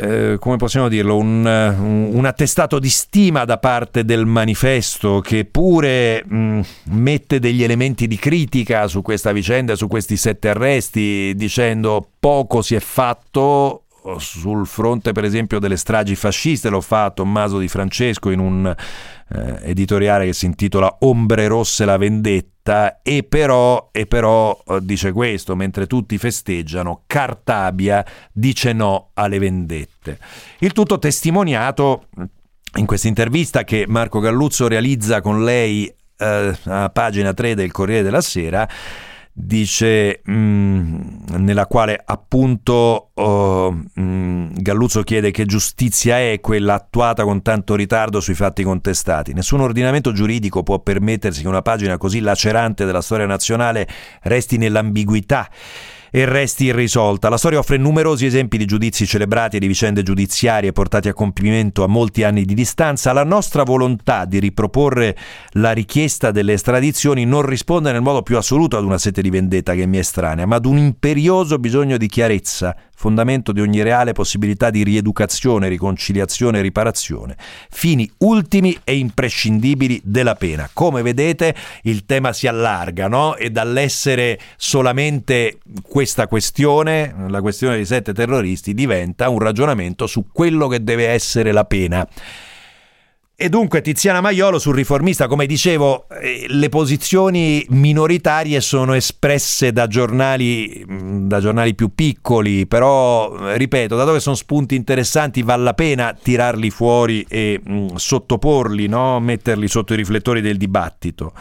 eh, 0.00 0.36
come 0.38 0.56
possiamo 0.56 0.88
dirlo, 0.88 1.16
un, 1.16 1.44
un, 1.44 2.24
attestato 2.24 2.78
di 2.78 2.88
stima 2.88 3.44
da 3.44 3.58
parte 3.58 4.04
del 4.04 4.26
manifesto 4.26 5.20
che 5.20 5.44
pure 5.44 6.22
mh, 6.24 6.36
mm, 6.36 6.60
mette 6.90 7.40
degli 7.40 7.64
elementi 7.64 8.06
di 8.06 8.16
critica 8.16 8.86
su 8.86 9.02
questa 9.02 9.32
vicenda, 9.32 9.74
su 9.74 9.88
questi 9.88 10.16
sette 10.16 10.50
arresti, 10.50 11.32
dicendo 11.34 12.06
poco 12.20 12.62
si 12.62 12.76
è 12.76 12.80
fatto 12.80 13.82
sul 14.18 14.66
fronte 14.66 15.12
per 15.12 15.24
esempio 15.24 15.58
delle 15.58 15.76
stragi 15.76 16.14
fasciste, 16.14 16.68
lo 16.68 16.80
fa 16.80 17.10
Tommaso 17.10 17.58
Di 17.58 17.68
Francesco 17.68 18.30
in 18.30 18.38
un 18.38 18.74
eh, 19.30 19.58
editoriale 19.62 20.26
che 20.26 20.32
si 20.32 20.46
intitola 20.46 20.98
Ombre 21.00 21.46
rosse 21.48 21.84
la 21.84 21.96
vendetta 21.96 23.00
e 23.02 23.22
però, 23.24 23.90
e 23.92 24.06
però 24.06 24.58
eh, 24.66 24.78
dice 24.82 25.12
questo, 25.12 25.56
mentre 25.56 25.86
tutti 25.86 26.16
festeggiano, 26.18 27.02
Cartabia 27.06 28.04
dice 28.32 28.72
no 28.72 29.10
alle 29.14 29.38
vendette. 29.38 30.18
Il 30.60 30.72
tutto 30.72 30.98
testimoniato 30.98 32.06
in 32.76 32.86
questa 32.86 33.08
intervista 33.08 33.64
che 33.64 33.84
Marco 33.88 34.20
Galluzzo 34.20 34.68
realizza 34.68 35.20
con 35.20 35.44
lei 35.44 35.92
eh, 36.18 36.58
a 36.64 36.90
pagina 36.90 37.32
3 37.32 37.54
del 37.54 37.72
Corriere 37.72 38.02
della 38.02 38.20
Sera 38.20 38.68
dice 39.40 40.20
mh, 40.24 40.32
mm, 40.32 41.00
nella 41.36 41.66
quale 41.66 42.00
appunto 42.04 43.10
oh, 43.14 43.70
mh, 43.70 44.02
mm, 44.02 44.48
Galluzzo 44.56 45.02
chiede 45.02 45.30
che 45.30 45.46
giustizia 45.46 46.18
è 46.18 46.40
quella 46.40 46.74
attuata 46.74 47.22
con 47.22 47.40
tanto 47.40 47.76
ritardo 47.76 48.20
sui 48.20 48.34
fatti 48.34 48.64
contestati. 48.64 49.32
Nessun 49.32 49.60
ordinamento 49.60 50.12
giuridico 50.12 50.62
può 50.62 50.80
permettersi 50.80 51.42
che 51.42 51.48
una 51.48 51.62
pagina 51.62 51.96
così 51.98 52.20
lacerante 52.20 52.84
della 52.84 53.00
storia 53.00 53.26
nazionale 53.26 53.86
resti 54.22 54.56
nell'ambiguità 54.56 55.48
e 56.10 56.24
resti 56.24 56.64
irrisolta. 56.64 57.28
La 57.28 57.36
storia 57.36 57.58
offre 57.58 57.76
numerosi 57.76 58.26
esempi 58.26 58.58
di 58.58 58.64
giudizi 58.64 59.06
celebrati 59.06 59.56
e 59.56 59.60
di 59.60 59.66
vicende 59.66 60.02
giudiziarie 60.02 60.72
portati 60.72 61.08
a 61.08 61.12
compimento 61.12 61.84
a 61.84 61.86
molti 61.86 62.24
anni 62.24 62.44
di 62.44 62.54
distanza. 62.54 63.12
La 63.12 63.24
nostra 63.24 63.62
volontà 63.62 64.24
di 64.24 64.38
riproporre 64.38 65.16
la 65.52 65.72
richiesta 65.72 66.30
delle 66.30 66.54
estradizioni 66.54 67.24
non 67.24 67.42
risponde 67.42 67.92
nel 67.92 68.02
modo 68.02 68.22
più 68.22 68.36
assoluto 68.36 68.76
ad 68.76 68.84
una 68.84 68.98
sete 68.98 69.22
di 69.22 69.30
vendetta 69.30 69.74
che 69.74 69.86
mi 69.86 69.96
è 69.96 70.00
estranea, 70.00 70.46
ma 70.46 70.56
ad 70.56 70.66
un 70.66 70.78
imperioso 70.78 71.58
bisogno 71.58 71.96
di 71.96 72.06
chiarezza 72.06 72.76
fondamento 72.98 73.52
di 73.52 73.60
ogni 73.60 73.80
reale 73.82 74.12
possibilità 74.12 74.70
di 74.70 74.82
rieducazione, 74.82 75.68
riconciliazione 75.68 76.58
e 76.58 76.62
riparazione, 76.62 77.36
fini 77.70 78.10
ultimi 78.18 78.76
e 78.82 78.96
imprescindibili 78.96 80.00
della 80.02 80.34
pena. 80.34 80.68
Come 80.72 81.02
vedete 81.02 81.54
il 81.82 82.06
tema 82.06 82.32
si 82.32 82.48
allarga 82.48 83.06
no? 83.06 83.36
e 83.36 83.50
dall'essere 83.50 84.40
solamente 84.56 85.60
questa 85.80 86.26
questione, 86.26 87.14
la 87.28 87.40
questione 87.40 87.76
dei 87.76 87.86
sette 87.86 88.12
terroristi, 88.12 88.74
diventa 88.74 89.28
un 89.28 89.38
ragionamento 89.38 90.08
su 90.08 90.26
quello 90.32 90.66
che 90.66 90.82
deve 90.82 91.06
essere 91.06 91.52
la 91.52 91.64
pena. 91.64 92.04
E 93.40 93.48
dunque 93.48 93.82
Tiziana 93.82 94.20
Maiolo 94.20 94.58
sul 94.58 94.74
riformista, 94.74 95.28
come 95.28 95.46
dicevo, 95.46 96.08
eh, 96.08 96.46
le 96.48 96.68
posizioni 96.68 97.64
minoritarie 97.68 98.60
sono 98.60 98.94
espresse 98.94 99.70
da 99.70 99.86
giornali, 99.86 100.84
mm, 100.84 101.28
da 101.28 101.38
giornali 101.38 101.76
più 101.76 101.94
piccoli, 101.94 102.66
però 102.66 103.54
ripeto, 103.54 103.94
da 103.94 104.02
dove 104.02 104.18
sono 104.18 104.34
spunti 104.34 104.74
interessanti 104.74 105.42
vale 105.42 105.62
la 105.62 105.74
pena 105.74 106.18
tirarli 106.20 106.68
fuori 106.70 107.24
e 107.28 107.60
mh, 107.62 107.72
mm, 107.72 107.86
sottoporli, 107.94 108.88
no? 108.88 109.20
metterli 109.20 109.68
sotto 109.68 109.92
i 109.92 109.96
riflettori 109.96 110.40
del 110.40 110.56
dibattito. 110.56 111.32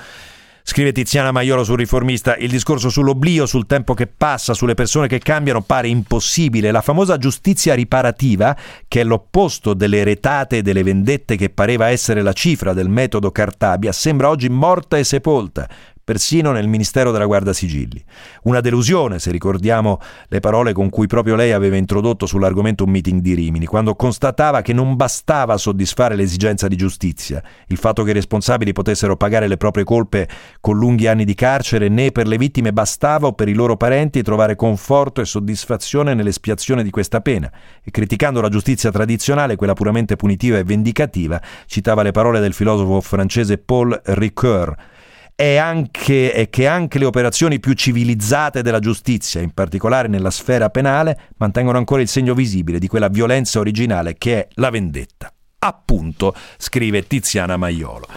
Scrive 0.70 0.92
Tiziana 0.92 1.32
Maiolo 1.32 1.64
sul 1.64 1.78
riformista, 1.78 2.36
il 2.36 2.50
discorso 2.50 2.90
sull'oblio, 2.90 3.46
sul 3.46 3.66
tempo 3.66 3.94
che 3.94 4.06
passa, 4.06 4.54
sulle 4.54 4.74
persone 4.74 5.08
che 5.08 5.18
cambiano 5.18 5.62
pare 5.62 5.88
impossibile. 5.88 6.72
La 6.72 6.82
famosa 6.82 7.18
giustizia 7.18 7.74
riparativa, 7.74 8.54
che 8.86 9.00
è 9.00 9.04
l'opposto 9.06 9.74
delle 9.74 10.04
retate 10.04 10.58
e 10.58 10.62
delle 10.62 10.84
vendette 10.84 11.38
che 11.38 11.50
pareva 11.50 11.88
essere 11.88 12.22
la 12.22 12.34
cifra 12.34 12.74
del 12.74 12.90
metodo 12.90 13.32
Cartabia, 13.32 13.94
sembra 13.94 14.28
oggi 14.28 14.50
morta 14.50 14.98
e 14.98 15.06
sepolta 15.06 15.70
persino 16.08 16.54
nel 16.54 16.70
Ministero 16.70 17.12
della 17.12 17.26
Guarda 17.26 17.52
Sigilli. 17.52 18.02
Una 18.44 18.62
delusione, 18.62 19.20
se 19.20 19.30
ricordiamo 19.30 20.00
le 20.30 20.40
parole 20.40 20.72
con 20.72 20.90
cui 20.90 21.06
proprio 21.06 21.36
lei 21.36 21.52
aveva 21.52 21.76
introdotto 21.76 22.26
sull'argomento 22.26 22.86
un 22.86 22.92
meeting 22.92 23.20
di 23.20 23.34
Rimini, 23.34 23.66
quando 23.66 23.94
constatava 23.94 24.62
che 24.62 24.72
non 24.72 24.96
bastava 24.96 25.58
soddisfare 25.58 26.16
l'esigenza 26.16 26.70
di 26.70 26.78
giustizia, 26.78 27.44
il 27.68 27.76
fatto 27.76 28.04
che 28.04 28.12
i 28.12 28.14
responsabili 28.14 28.72
potessero 28.72 29.18
pagare 29.18 29.50
le 29.50 29.58
proprie 29.58 29.84
colpe 29.84 30.30
con 30.62 30.78
lunghi 30.78 31.08
anni 31.08 31.26
di 31.26 31.36
carcere, 31.36 31.90
né 31.90 32.14
per 32.14 32.26
le 32.26 32.38
vittime 32.38 32.72
bastava 32.72 33.28
o 33.28 33.34
per 33.34 33.50
i 33.50 33.54
loro 33.54 33.76
parenti 33.76 34.24
trovare 34.24 34.56
conforto 34.56 35.20
e 35.20 35.26
soddisfazione 35.26 36.14
nell'espiazione 36.14 36.84
di 36.84 36.90
questa 36.90 37.20
pena. 37.20 37.52
E 37.84 37.92
criticando 37.92 38.40
la 38.40 38.48
giustizia 38.48 38.92
tradizionale, 38.92 39.58
quella 39.58 39.74
puramente 39.74 40.16
punitiva 40.16 40.58
e 40.58 40.64
vendicativa, 40.64 41.42
citava 41.66 42.02
le 42.02 42.12
parole 42.12 42.40
del 42.40 42.54
filosofo 42.54 43.02
francese 43.02 43.58
Paul 43.58 44.00
Ricoeur, 44.06 44.96
è, 45.38 45.58
anche, 45.58 46.34
è 46.34 46.50
che 46.50 46.66
anche 46.66 46.98
le 46.98 47.06
operazioni 47.06 47.60
più 47.60 47.74
civilizzate 47.74 48.64
della 48.64 48.80
giustizia, 48.80 49.40
in 49.40 49.52
particolare 49.52 50.08
nella 50.08 50.32
sfera 50.32 50.72
penale, 50.72 51.30
mantengono 51.38 51.78
ancora 51.78 52.02
il 52.02 52.08
segno 52.08 52.34
visibile 52.34 52.80
di 52.80 52.88
quella 52.88 53.08
violenza 53.08 53.60
originale 53.60 54.16
che 54.18 54.40
è 54.40 54.48
la 54.56 54.72
vendetta. 54.72 55.32
Appunto, 55.60 56.34
scrive 56.58 57.06
Tiziana 57.06 57.56
Maiolo. 57.56 58.08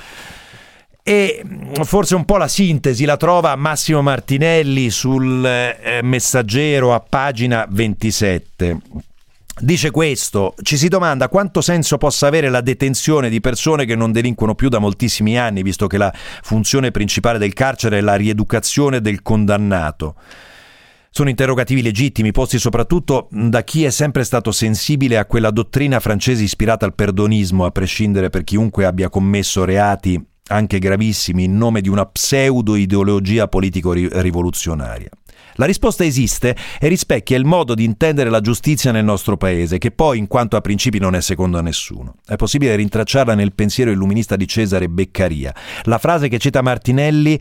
E 1.03 1.45
forse 1.83 2.15
un 2.15 2.25
po' 2.25 2.39
la 2.39 2.49
sintesi 2.49 3.05
la 3.05 3.19
trova 3.19 3.55
Massimo 3.55 4.01
Martinelli 4.01 4.89
sul 4.89 5.45
eh, 5.45 6.01
messaggero 6.03 6.95
a 6.95 7.01
pagina 7.01 7.67
27. 7.69 8.79
Dice 9.63 9.91
questo, 9.91 10.55
ci 10.63 10.79
si 10.79 10.89
domanda 10.89 11.29
quanto 11.29 11.61
senso 11.61 11.99
possa 11.99 12.27
avere 12.27 12.49
la 12.49 12.63
detenzione 12.63 13.29
di 13.29 13.41
persone 13.41 13.85
che 13.85 13.95
non 13.95 14.11
delinquono 14.11 14.55
più 14.55 14.71
da 14.71 14.79
moltissimi 14.79 15.39
anni, 15.39 15.63
visto 15.63 15.87
che 15.87 15.99
la 15.99 16.11
funzione 16.43 16.91
principale 16.91 17.37
del 17.39 17.53
carcere 17.53 17.99
è 17.99 18.01
la 18.01 18.15
rieducazione 18.15 19.03
del 19.03 19.21
condannato. 19.21 20.15
Sono 21.11 21.29
interrogativi 21.29 21.83
legittimi, 21.83 22.33
posti 22.33 22.59
soprattutto 22.59 23.29
da 23.31 23.63
chi 23.63 23.85
è 23.85 23.91
sempre 23.91 24.25
stato 24.25 24.51
sensibile 24.51 25.19
a 25.19 25.27
quella 25.27 25.51
dottrina 25.51 26.01
francese 26.01 26.43
ispirata 26.43 26.87
al 26.87 26.95
perdonismo, 26.95 27.67
a 27.67 27.71
prescindere 27.71 28.31
per 28.31 28.45
chiunque 28.45 28.87
abbia 28.87 29.11
commesso 29.11 29.65
reati 29.65 30.19
anche 30.47 30.79
gravissimi 30.79 31.45
in 31.45 31.57
nome 31.57 31.81
di 31.81 31.89
una 31.89 32.07
pseudo-ideologia 32.07 33.47
politico-rivoluzionaria. 33.47 35.11
La 35.55 35.67
risposta 35.67 36.05
esiste 36.05 36.57
e 36.79 36.89
rispecchia 36.89 37.37
il 37.37 37.45
modo 37.45 37.75
di 37.75 37.85
intendere 37.85 38.31
la 38.31 38.41
giustizia 38.41 38.93
nel 38.93 39.05
nostro 39.05 39.37
paese, 39.37 39.79
che 39.79 39.91
poi 39.91 40.19
in 40.19 40.27
quanto 40.27 40.57
a 40.57 40.61
principi 40.61 40.99
non 40.99 41.15
è 41.15 41.21
secondo 41.21 41.59
a 41.59 41.63
nessuno. 41.63 42.15
È 42.25 42.37
possibile 42.37 42.77
rintracciarla 42.77 43.35
nel 43.35 43.53
pensiero 43.53 43.91
illuminista 43.91 44.37
di 44.37 44.47
Cesare 44.47 44.89
Beccaria. 44.89 45.55
La 45.85 45.99
frase 45.99 46.29
che 46.29 46.39
cita 46.39 46.63
Martinelli 46.63 47.39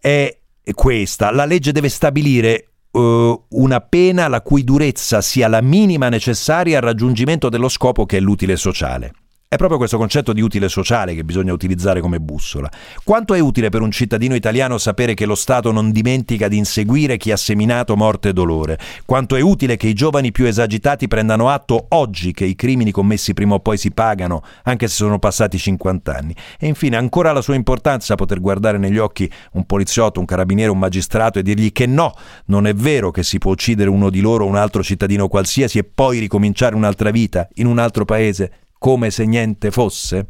è 0.00 0.36
questa: 0.72 1.30
la 1.30 1.44
legge 1.44 1.72
deve 1.72 1.88
stabilire 1.88 2.64
Uh, 2.92 3.40
una 3.50 3.78
pena 3.78 4.26
la 4.26 4.40
cui 4.40 4.64
durezza 4.64 5.20
sia 5.20 5.46
la 5.46 5.60
minima 5.60 6.08
necessaria 6.08 6.78
al 6.78 6.82
raggiungimento 6.82 7.48
dello 7.48 7.68
scopo 7.68 8.04
che 8.04 8.16
è 8.16 8.20
l'utile 8.20 8.56
sociale. 8.56 9.12
È 9.52 9.56
proprio 9.56 9.78
questo 9.78 9.98
concetto 9.98 10.32
di 10.32 10.42
utile 10.42 10.68
sociale 10.68 11.12
che 11.12 11.24
bisogna 11.24 11.52
utilizzare 11.52 12.00
come 12.00 12.20
bussola. 12.20 12.70
Quanto 13.02 13.34
è 13.34 13.40
utile 13.40 13.68
per 13.68 13.82
un 13.82 13.90
cittadino 13.90 14.36
italiano 14.36 14.78
sapere 14.78 15.12
che 15.14 15.26
lo 15.26 15.34
Stato 15.34 15.72
non 15.72 15.90
dimentica 15.90 16.46
di 16.46 16.56
inseguire 16.56 17.16
chi 17.16 17.32
ha 17.32 17.36
seminato 17.36 17.96
morte 17.96 18.28
e 18.28 18.32
dolore? 18.32 18.78
Quanto 19.04 19.34
è 19.34 19.40
utile 19.40 19.76
che 19.76 19.88
i 19.88 19.92
giovani 19.92 20.30
più 20.30 20.46
esagitati 20.46 21.08
prendano 21.08 21.48
atto 21.48 21.86
oggi 21.88 22.32
che 22.32 22.44
i 22.44 22.54
crimini 22.54 22.92
commessi 22.92 23.34
prima 23.34 23.54
o 23.54 23.58
poi 23.58 23.76
si 23.76 23.90
pagano, 23.90 24.40
anche 24.62 24.86
se 24.86 24.94
sono 24.94 25.18
passati 25.18 25.58
50 25.58 26.16
anni? 26.16 26.32
E 26.56 26.68
infine, 26.68 26.96
ancora 26.96 27.32
la 27.32 27.42
sua 27.42 27.56
importanza 27.56 28.14
poter 28.14 28.40
guardare 28.40 28.78
negli 28.78 28.98
occhi 28.98 29.28
un 29.54 29.66
poliziotto, 29.66 30.20
un 30.20 30.26
carabiniere, 30.26 30.70
un 30.70 30.78
magistrato 30.78 31.40
e 31.40 31.42
dirgli 31.42 31.72
che 31.72 31.86
no, 31.86 32.14
non 32.44 32.68
è 32.68 32.72
vero 32.72 33.10
che 33.10 33.24
si 33.24 33.38
può 33.38 33.50
uccidere 33.50 33.90
uno 33.90 34.10
di 34.10 34.20
loro 34.20 34.44
o 34.44 34.48
un 34.48 34.54
altro 34.54 34.84
cittadino 34.84 35.26
qualsiasi 35.26 35.78
e 35.78 35.82
poi 35.82 36.20
ricominciare 36.20 36.76
un'altra 36.76 37.10
vita 37.10 37.48
in 37.54 37.66
un 37.66 37.80
altro 37.80 38.04
paese 38.04 38.52
come 38.80 39.10
se 39.10 39.26
niente 39.26 39.70
fosse? 39.70 40.26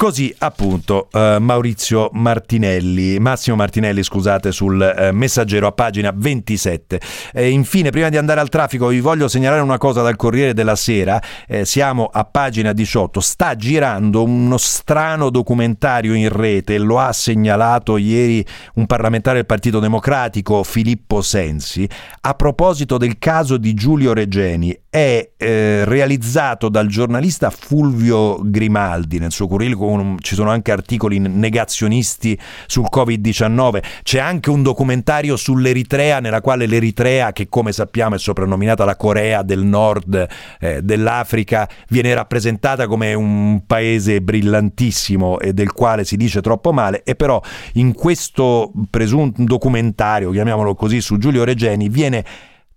Così 0.00 0.32
appunto 0.38 1.08
eh, 1.10 1.38
Maurizio 1.40 2.08
Martinelli, 2.12 3.18
Massimo 3.18 3.56
Martinelli 3.56 4.04
scusate, 4.04 4.52
sul 4.52 4.80
eh, 4.80 5.10
messaggero 5.10 5.66
a 5.66 5.72
pagina 5.72 6.12
27. 6.14 7.00
E 7.32 7.48
infine, 7.48 7.90
prima 7.90 8.08
di 8.08 8.16
andare 8.16 8.38
al 8.38 8.48
traffico, 8.48 8.86
vi 8.86 9.00
voglio 9.00 9.26
segnalare 9.26 9.60
una 9.60 9.76
cosa 9.76 10.00
dal 10.02 10.14
Corriere 10.14 10.54
della 10.54 10.76
Sera. 10.76 11.20
Eh, 11.48 11.64
siamo 11.64 12.08
a 12.12 12.22
pagina 12.22 12.72
18. 12.72 13.18
Sta 13.18 13.56
girando 13.56 14.22
uno 14.22 14.56
strano 14.56 15.30
documentario 15.30 16.14
in 16.14 16.28
rete, 16.28 16.78
lo 16.78 17.00
ha 17.00 17.12
segnalato 17.12 17.96
ieri 17.96 18.46
un 18.74 18.86
parlamentare 18.86 19.38
del 19.38 19.46
Partito 19.46 19.80
Democratico, 19.80 20.62
Filippo 20.62 21.22
Sensi, 21.22 21.88
a 22.20 22.34
proposito 22.34 22.98
del 22.98 23.18
caso 23.18 23.56
di 23.56 23.74
Giulio 23.74 24.12
Regeni. 24.12 24.78
È 24.88 25.32
eh, 25.36 25.84
realizzato 25.84 26.68
dal 26.68 26.86
giornalista 26.86 27.50
Fulvio 27.50 28.38
Grimaldi 28.44 29.18
nel 29.18 29.32
suo 29.32 29.48
curriculum 29.48 29.86
ci 30.20 30.34
sono 30.34 30.50
anche 30.50 30.72
articoli 30.72 31.18
negazionisti 31.18 32.38
sul 32.66 32.86
Covid-19, 32.92 33.82
c'è 34.02 34.18
anche 34.18 34.50
un 34.50 34.62
documentario 34.62 35.36
sull'Eritrea 35.36 36.20
nella 36.20 36.40
quale 36.40 36.66
l'Eritrea, 36.66 37.32
che 37.32 37.48
come 37.48 37.72
sappiamo 37.72 38.16
è 38.16 38.18
soprannominata 38.18 38.84
la 38.84 38.96
Corea 38.96 39.42
del 39.42 39.64
Nord 39.64 40.26
eh, 40.60 40.82
dell'Africa, 40.82 41.68
viene 41.88 42.14
rappresentata 42.14 42.86
come 42.86 43.14
un 43.14 43.62
paese 43.66 44.20
brillantissimo 44.20 45.38
e 45.40 45.52
del 45.52 45.72
quale 45.72 46.04
si 46.04 46.16
dice 46.16 46.40
troppo 46.40 46.72
male. 46.72 47.02
E 47.04 47.14
però 47.14 47.40
in 47.74 47.94
questo 47.94 48.72
presunto 48.90 49.42
documentario, 49.42 50.30
chiamiamolo 50.30 50.74
così, 50.74 51.00
su 51.00 51.18
Giulio 51.18 51.44
Regeni 51.44 51.88
viene 51.88 52.24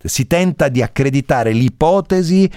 si 0.04 0.28
tenta 0.28 0.68
di 0.68 0.82
accreditare 0.82 1.52
l'ipotesi 1.52 2.50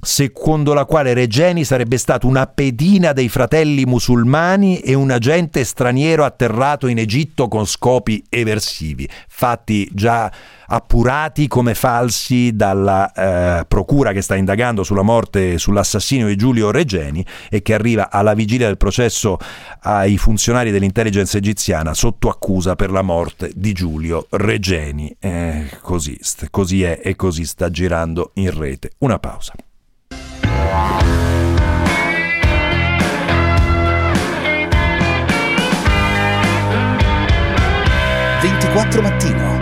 secondo 0.00 0.72
la 0.72 0.84
quale 0.84 1.12
Regeni 1.12 1.64
sarebbe 1.64 1.98
stato 1.98 2.26
una 2.26 2.46
pedina 2.46 3.12
dei 3.12 3.28
fratelli 3.28 3.84
musulmani 3.84 4.78
e 4.80 4.94
un 4.94 5.10
agente 5.10 5.62
straniero 5.64 6.24
atterrato 6.24 6.86
in 6.86 6.98
Egitto 6.98 7.48
con 7.48 7.66
scopi 7.66 8.24
eversivi, 8.28 9.08
fatti 9.28 9.88
già 9.92 10.30
appurati 10.72 11.48
come 11.48 11.74
falsi 11.74 12.54
dalla 12.54 13.12
eh, 13.12 13.64
procura 13.66 14.12
che 14.12 14.22
sta 14.22 14.36
indagando 14.36 14.84
sulla 14.84 15.02
morte, 15.02 15.58
sull'assassinio 15.58 16.28
di 16.28 16.36
Giulio 16.36 16.70
Regeni 16.70 17.24
e 17.50 17.60
che 17.60 17.74
arriva 17.74 18.10
alla 18.10 18.34
vigilia 18.34 18.66
del 18.66 18.76
processo 18.76 19.36
ai 19.80 20.16
funzionari 20.16 20.70
dell'intelligence 20.70 21.36
egiziana 21.36 21.92
sotto 21.92 22.28
accusa 22.28 22.76
per 22.76 22.90
la 22.90 23.02
morte 23.02 23.50
di 23.54 23.72
Giulio 23.72 24.26
Regeni. 24.30 25.14
Eh, 25.18 25.68
così, 25.80 26.18
così 26.50 26.84
è 26.84 27.00
e 27.02 27.16
così 27.16 27.44
sta 27.44 27.68
girando 27.70 28.30
in 28.34 28.56
rete. 28.56 28.92
Una 28.98 29.18
pausa. 29.18 29.52
24 38.40 39.02
mattino. 39.02 39.58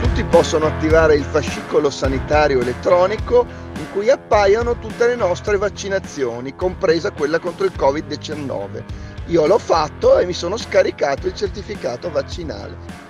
Tutti 0.00 0.24
possono 0.24 0.66
attivare 0.66 1.14
il 1.14 1.22
fascicolo 1.22 1.90
sanitario 1.90 2.60
elettronico 2.60 3.46
in 3.78 3.90
cui 3.92 4.10
appaiono 4.10 4.78
tutte 4.78 5.06
le 5.06 5.14
nostre 5.14 5.56
vaccinazioni, 5.56 6.56
compresa 6.56 7.12
quella 7.12 7.38
contro 7.38 7.64
il 7.66 7.72
Covid-19. 7.76 8.82
Io 9.26 9.46
l'ho 9.46 9.58
fatto 9.58 10.18
e 10.18 10.26
mi 10.26 10.32
sono 10.32 10.56
scaricato 10.56 11.26
il 11.26 11.34
certificato 11.34 12.10
vaccinale. 12.10 13.07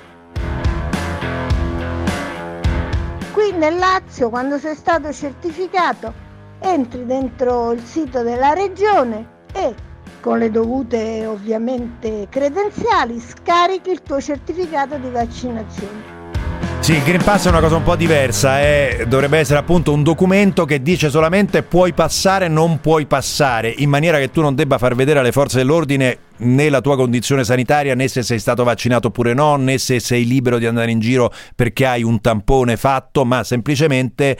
Qui 3.39 3.53
nel 3.53 3.77
Lazio, 3.77 4.31
quando 4.31 4.59
sei 4.59 4.75
stato 4.75 5.13
certificato, 5.13 6.13
entri 6.59 7.07
dentro 7.07 7.71
il 7.71 7.85
sito 7.85 8.25
della 8.25 8.53
regione 8.53 9.45
e 9.53 9.73
con 10.21 10.39
le 10.39 10.51
dovute 10.51 11.25
ovviamente 11.25 12.27
credenziali 12.29 13.21
scarichi 13.21 13.91
il 13.91 14.03
tuo 14.03 14.21
certificato 14.21 14.99
di 14.99 15.09
vaccinazione. 15.11 16.18
Sì, 16.89 16.95
il 16.95 17.03
Green 17.03 17.23
Pass 17.23 17.45
è 17.45 17.51
una 17.51 17.61
cosa 17.61 17.77
un 17.77 17.83
po' 17.83 17.97
diversa, 17.97 18.63
eh? 18.63 19.05
dovrebbe 19.07 19.37
essere 19.37 19.59
appunto 19.59 19.93
un 19.93 20.03
documento 20.03 20.65
che 20.65 20.81
dice 20.81 21.11
solamente 21.11 21.63
puoi 21.63 21.93
passare, 21.93 22.49
non 22.49 22.81
puoi 22.81 23.05
passare, 23.05 23.75
in 23.77 23.91
maniera 23.91 24.17
che 24.17 24.31
tu 24.31 24.41
non 24.41 24.55
debba 24.55 24.79
far 24.79 24.95
vedere 24.95 25.19
alle 25.19 25.31
forze 25.31 25.59
dell'ordine 25.59 26.17
né 26.39 26.71
la 26.71 26.81
tua 26.81 26.97
condizione 26.97 27.45
sanitaria, 27.45 27.95
né 27.95 28.09
se 28.09 28.23
sei 28.23 28.39
stato 28.39 28.65
vaccinato 28.65 29.09
oppure 29.09 29.35
no, 29.35 29.57
né 29.57 29.77
se 29.77 30.01
sei 30.01 30.27
libero 30.27 30.57
di 30.57 30.65
andare 30.65 30.91
in 30.91 30.99
giro 30.99 31.31
perché 31.55 31.85
hai 31.85 32.03
un 32.03 32.23
tampone 32.23 32.79
fatto, 32.79 33.27
ma 33.27 33.45
semplicemente 33.45 34.39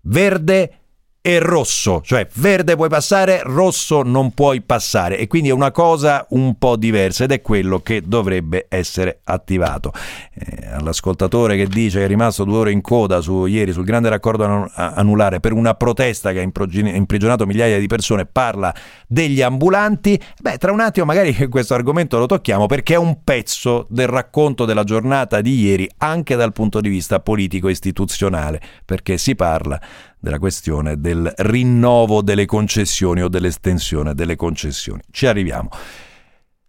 verde 0.00 0.83
e 1.26 1.38
rosso, 1.38 2.02
cioè 2.04 2.28
verde 2.34 2.76
puoi 2.76 2.90
passare, 2.90 3.40
rosso 3.44 4.02
non 4.02 4.32
puoi 4.32 4.60
passare 4.60 5.16
e 5.16 5.26
quindi 5.26 5.48
è 5.48 5.52
una 5.52 5.70
cosa 5.70 6.26
un 6.30 6.58
po' 6.58 6.76
diversa 6.76 7.24
ed 7.24 7.32
è 7.32 7.40
quello 7.40 7.78
che 7.78 8.02
dovrebbe 8.04 8.66
essere 8.68 9.20
attivato. 9.24 9.90
Eh, 10.34 10.66
all'ascoltatore 10.66 11.56
che 11.56 11.66
dice 11.66 12.00
che 12.00 12.04
è 12.04 12.08
rimasto 12.08 12.44
due 12.44 12.58
ore 12.58 12.72
in 12.72 12.82
coda 12.82 13.22
su, 13.22 13.46
ieri 13.46 13.72
sul 13.72 13.84
grande 13.84 14.10
raccordo 14.10 14.70
anulare 14.74 15.40
per 15.40 15.54
una 15.54 15.72
protesta 15.72 16.30
che 16.32 16.40
ha 16.40 16.42
imprigionato 16.42 17.46
migliaia 17.46 17.78
di 17.78 17.86
persone, 17.86 18.26
parla 18.26 18.74
degli 19.06 19.40
ambulanti, 19.40 20.20
beh 20.42 20.58
tra 20.58 20.72
un 20.72 20.80
attimo 20.80 21.06
magari 21.06 21.32
questo 21.48 21.72
argomento 21.72 22.18
lo 22.18 22.26
tocchiamo 22.26 22.66
perché 22.66 22.94
è 22.94 22.98
un 22.98 23.24
pezzo 23.24 23.86
del 23.88 24.08
racconto 24.08 24.66
della 24.66 24.84
giornata 24.84 25.40
di 25.40 25.58
ieri 25.58 25.88
anche 25.96 26.36
dal 26.36 26.52
punto 26.52 26.82
di 26.82 26.90
vista 26.90 27.20
politico 27.20 27.70
istituzionale, 27.70 28.60
perché 28.84 29.16
si 29.16 29.34
parla 29.34 29.80
della 30.24 30.40
questione 30.40 30.98
del 30.98 31.30
rinnovo 31.36 32.22
delle 32.22 32.46
concessioni 32.46 33.22
o 33.22 33.28
dell'estensione 33.28 34.14
delle 34.14 34.34
concessioni. 34.34 35.02
Ci 35.10 35.26
arriviamo. 35.26 35.68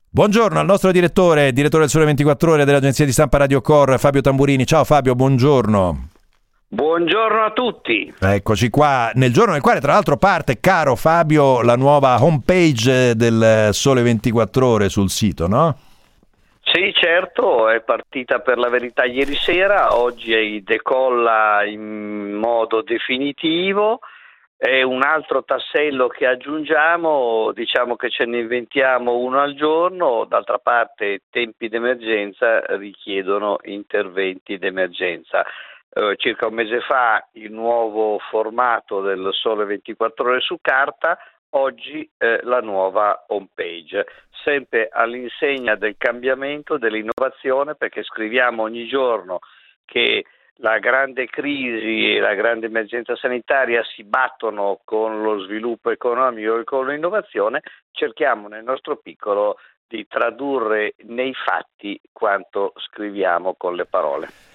Buongiorno 0.10 0.60
al 0.60 0.66
nostro 0.66 0.92
direttore, 0.92 1.52
direttore 1.52 1.84
del 1.84 1.92
Sole 1.92 2.06
24 2.06 2.52
Ore 2.52 2.66
dell'agenzia 2.66 3.06
di 3.06 3.12
stampa 3.12 3.38
Radio 3.38 3.62
Cor, 3.62 3.98
Fabio 3.98 4.22
Tamburini. 4.22 4.66
Ciao 4.66 4.84
Fabio, 4.84 5.16
buongiorno. 5.16 6.10
Buongiorno 6.68 7.44
a 7.44 7.52
tutti. 7.52 8.14
Eccoci 8.20 8.70
qua, 8.70 9.12
nel 9.16 9.32
giorno 9.32 9.54
nel 9.54 9.62
quale 9.62 9.80
tra 9.80 9.94
l'altro 9.94 10.18
parte, 10.18 10.60
caro 10.60 10.96
Fabio, 10.96 11.62
la 11.62 11.76
nuova 11.76 12.22
homepage 12.22 13.16
del 13.16 13.70
Sole 13.72 14.02
24 14.02 14.68
Ore 14.68 14.90
sul 14.90 15.10
sito, 15.10 15.48
no? 15.48 15.78
Sì, 16.76 16.92
certo, 16.92 17.70
è 17.70 17.82
partita 17.84 18.42
per 18.42 18.58
la 18.58 18.68
verità 18.68 19.06
ieri 19.06 19.36
sera, 19.36 19.96
oggi 19.96 20.62
decolla 20.62 21.64
in 21.64 22.34
modo 22.34 22.82
definitivo. 22.82 24.02
È 24.58 24.82
un 24.82 25.02
altro 25.02 25.46
tassello 25.46 26.10
che 26.10 26.28
aggiungiamo, 26.28 27.54
diciamo 27.54 27.96
che 27.96 28.10
ce 28.10 28.26
ne 28.26 28.40
inventiamo 28.40 29.16
uno 29.16 29.40
al 29.40 29.54
giorno, 29.54 30.26
d'altra 30.26 30.58
parte 30.58 31.22
tempi 31.30 31.70
d'emergenza 31.70 32.60
richiedono 32.76 33.60
interventi 33.64 34.58
d'emergenza. 34.58 35.46
Eh, 35.94 36.16
circa 36.18 36.48
un 36.48 36.56
mese 36.56 36.82
fa 36.82 37.26
il 37.36 37.54
nuovo 37.54 38.20
formato 38.30 39.00
del 39.00 39.30
Sole 39.32 39.64
24 39.64 40.26
ore 40.26 40.42
su 40.42 40.58
carta, 40.60 41.18
oggi 41.52 42.10
eh, 42.18 42.40
la 42.44 42.60
nuova 42.60 43.26
home 43.28 43.48
page, 43.54 44.06
sempre 44.46 44.90
all'insegna 44.92 45.76
del 45.76 45.96
cambiamento, 45.98 46.78
dell'innovazione, 46.78 47.74
perché 47.74 48.04
scriviamo 48.04 48.62
ogni 48.62 48.86
giorno 48.86 49.40
che 49.84 50.24
la 50.60 50.78
grande 50.78 51.26
crisi 51.26 52.16
e 52.16 52.20
la 52.20 52.36
grande 52.36 52.68
emergenza 52.68 53.16
sanitaria 53.16 53.84
si 53.84 54.04
battono 54.04 54.80
con 54.86 55.22
lo 55.24 55.40
sviluppo 55.40 55.90
economico 55.90 56.60
e 56.60 56.64
con 56.64 56.88
l'innovazione, 56.88 57.62
cerchiamo 57.92 58.48
nel 58.48 58.64
nostro 58.64 58.98
piccolo 58.98 59.58
di 59.88 60.08
tradurre 60.08 60.94
nei 61.04 61.34
fatti 61.34 62.00
quanto 62.12 62.74
scriviamo 62.78 63.56
con 63.58 63.76
le 63.76 63.86
parole. 63.86 64.55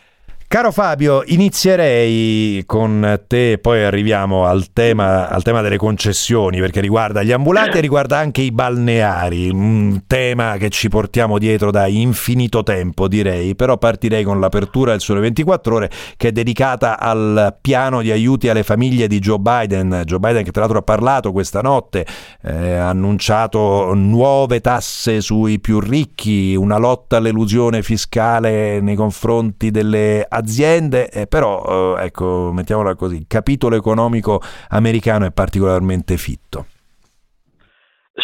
Caro 0.53 0.73
Fabio, 0.73 1.23
inizierei 1.27 2.65
con 2.67 3.21
te, 3.29 3.59
poi 3.63 3.85
arriviamo 3.85 4.47
al 4.47 4.73
tema, 4.73 5.29
al 5.29 5.45
tema, 5.45 5.61
delle 5.61 5.77
concessioni, 5.77 6.59
perché 6.59 6.81
riguarda 6.81 7.23
gli 7.23 7.31
ambulanti 7.31 7.79
e 7.79 7.81
riguarda 7.81 8.19
anche 8.19 8.41
i 8.41 8.51
balneari, 8.51 9.49
un 9.49 10.03
tema 10.09 10.57
che 10.57 10.69
ci 10.69 10.89
portiamo 10.89 11.39
dietro 11.39 11.71
da 11.71 11.87
infinito 11.87 12.65
tempo, 12.65 13.07
direi, 13.07 13.55
però 13.55 13.79
partirei 13.79 14.25
con 14.25 14.41
l'apertura 14.41 14.91
del 14.91 15.01
Sole 15.01 15.21
24 15.21 15.73
Ore, 15.73 15.91
che 16.17 16.29
è 16.29 16.33
dedicata 16.33 16.99
al 16.99 17.57
piano 17.61 18.03
di 18.03 18.11
aiuti 18.11 18.49
alle 18.49 18.65
famiglie 18.65 19.07
di 19.07 19.21
Joe 19.21 19.39
Biden. 19.39 20.03
Joe 20.05 20.19
Biden 20.19 20.43
che 20.43 20.51
tra 20.51 20.63
l'altro 20.63 20.81
ha 20.81 20.83
parlato 20.83 21.31
questa 21.31 21.61
notte, 21.61 22.05
eh, 22.43 22.75
ha 22.75 22.89
annunciato 22.89 23.95
nuove 23.95 24.61
tasse 24.61 25.21
sui 25.21 25.61
più 25.61 25.79
ricchi, 25.79 26.57
una 26.57 26.77
lotta 26.77 27.19
all'elusione 27.19 27.85
fiscale 27.85 28.81
nei 28.81 28.97
confronti 28.97 29.71
delle 29.71 30.27
aziende 30.29 30.39
aziende, 30.41 31.09
eh, 31.11 31.27
però 31.27 31.97
eh, 31.97 32.07
ecco, 32.07 32.51
mettiamola 32.53 32.95
così, 32.95 33.17
il 33.17 33.27
capitolo 33.29 33.77
economico 33.77 34.41
americano 34.71 35.27
è 35.27 35.33
particolarmente 35.33 36.17
fitto. 36.17 36.67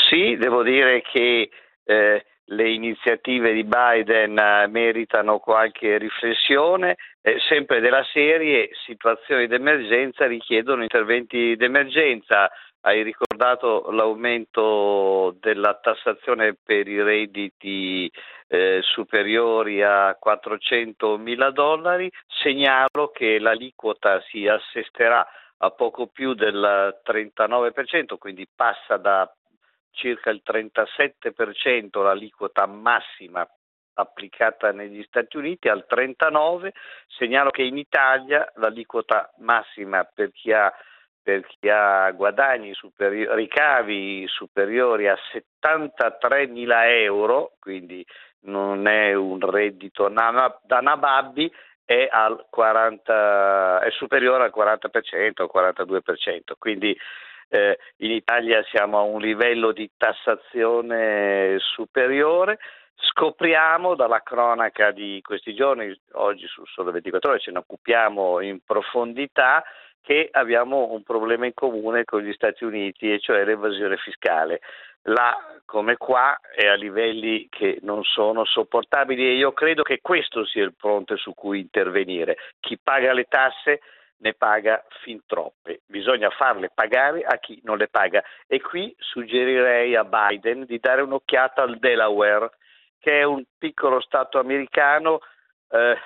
Sì, 0.08 0.36
devo 0.36 0.62
dire 0.62 1.02
che 1.02 1.48
eh, 1.84 2.24
le 2.48 2.70
iniziative 2.70 3.52
di 3.52 3.64
Biden 3.64 4.38
eh, 4.38 4.66
meritano 4.68 5.38
qualche 5.38 5.98
riflessione, 5.98 6.96
eh, 7.22 7.36
sempre 7.48 7.80
della 7.80 8.04
serie 8.12 8.70
situazioni 8.84 9.46
d'emergenza 9.46 10.26
richiedono 10.26 10.82
interventi 10.82 11.56
d'emergenza. 11.56 12.50
Hai 12.82 13.02
ricordato 13.02 13.90
l'aumento 13.90 15.36
della 15.40 15.76
tassazione 15.82 16.56
per 16.62 16.86
i 16.86 17.02
redditi 17.02 18.08
eh, 18.48 18.80
superiori 18.82 19.82
a 19.82 20.16
400 20.18 21.18
mila 21.18 21.50
dollari, 21.50 22.10
segnalo 22.26 23.10
che 23.12 23.38
l'aliquota 23.38 24.20
si 24.28 24.46
assisterà 24.46 25.26
a 25.58 25.70
poco 25.70 26.06
più 26.06 26.34
del 26.34 27.00
39%, 27.04 28.18
quindi 28.18 28.46
passa 28.54 28.96
da 28.96 29.30
circa 29.90 30.30
il 30.30 30.42
37% 30.44 32.02
l'aliquota 32.02 32.66
massima 32.66 33.46
applicata 33.94 34.72
negli 34.72 35.02
Stati 35.04 35.38
Uniti 35.38 35.68
al 35.68 35.86
39%, 35.88 36.68
segnalo 37.06 37.50
che 37.50 37.62
in 37.62 37.78
Italia 37.78 38.50
l'aliquota 38.56 39.32
massima 39.38 40.04
per 40.04 40.30
chi 40.32 40.52
ha 40.52 40.72
per 41.26 41.44
chi 41.44 41.68
ha 41.68 42.08
guadagni 42.12 42.72
superiori, 42.72 43.34
ricavi 43.34 44.28
superiori 44.28 45.08
a 45.08 45.18
73 45.32 46.46
mila 46.46 46.88
euro, 46.88 47.54
quindi 47.58 48.06
non 48.42 48.86
è 48.86 49.12
un 49.12 49.40
reddito 49.40 50.08
da 50.08 50.80
nababbi, 50.80 51.52
è, 51.84 52.08
40, 52.48 53.80
è 53.80 53.90
superiore 53.90 54.44
al 54.44 54.52
40%, 54.56 55.32
al 55.34 55.50
42%, 55.52 56.52
quindi 56.60 56.96
eh, 57.48 57.76
in 57.96 58.12
Italia 58.12 58.62
siamo 58.70 59.00
a 59.00 59.02
un 59.02 59.20
livello 59.20 59.72
di 59.72 59.90
tassazione 59.96 61.56
superiore. 61.58 62.60
Scopriamo 62.98 63.96
dalla 63.96 64.22
cronaca 64.22 64.92
di 64.92 65.20
questi 65.24 65.54
giorni, 65.54 65.92
oggi 66.12 66.46
su 66.46 66.64
Sole 66.66 66.92
24 66.92 67.30
ore 67.30 67.40
ce 67.40 67.50
ne 67.50 67.58
occupiamo 67.58 68.40
in 68.40 68.60
profondità, 68.64 69.64
che 70.06 70.28
abbiamo 70.30 70.92
un 70.92 71.02
problema 71.02 71.46
in 71.46 71.52
comune 71.52 72.04
con 72.04 72.20
gli 72.20 72.32
Stati 72.32 72.62
Uniti 72.62 73.12
e 73.12 73.18
cioè 73.18 73.44
l'evasione 73.44 73.96
fiscale. 73.96 74.60
Là 75.08 75.36
come 75.64 75.96
qua 75.96 76.38
è 76.54 76.68
a 76.68 76.74
livelli 76.74 77.48
che 77.50 77.78
non 77.82 78.04
sono 78.04 78.44
sopportabili 78.44 79.26
e 79.26 79.34
io 79.34 79.50
credo 79.50 79.82
che 79.82 79.98
questo 80.00 80.46
sia 80.46 80.62
il 80.62 80.74
fronte 80.78 81.16
su 81.16 81.34
cui 81.34 81.58
intervenire. 81.58 82.36
Chi 82.60 82.78
paga 82.80 83.12
le 83.12 83.24
tasse 83.24 83.80
ne 84.18 84.32
paga 84.34 84.84
fin 85.02 85.22
troppe, 85.26 85.80
bisogna 85.86 86.30
farle 86.30 86.70
pagare 86.72 87.22
a 87.22 87.38
chi 87.38 87.60
non 87.64 87.76
le 87.76 87.88
paga 87.88 88.22
e 88.46 88.60
qui 88.60 88.94
suggerirei 88.96 89.96
a 89.96 90.04
Biden 90.04 90.66
di 90.66 90.78
dare 90.78 91.02
un'occhiata 91.02 91.62
al 91.62 91.78
Delaware, 91.78 92.50
che 93.00 93.18
è 93.18 93.24
un 93.24 93.42
piccolo 93.58 94.00
stato 94.00 94.38
americano 94.38 95.18
eh, 95.70 95.98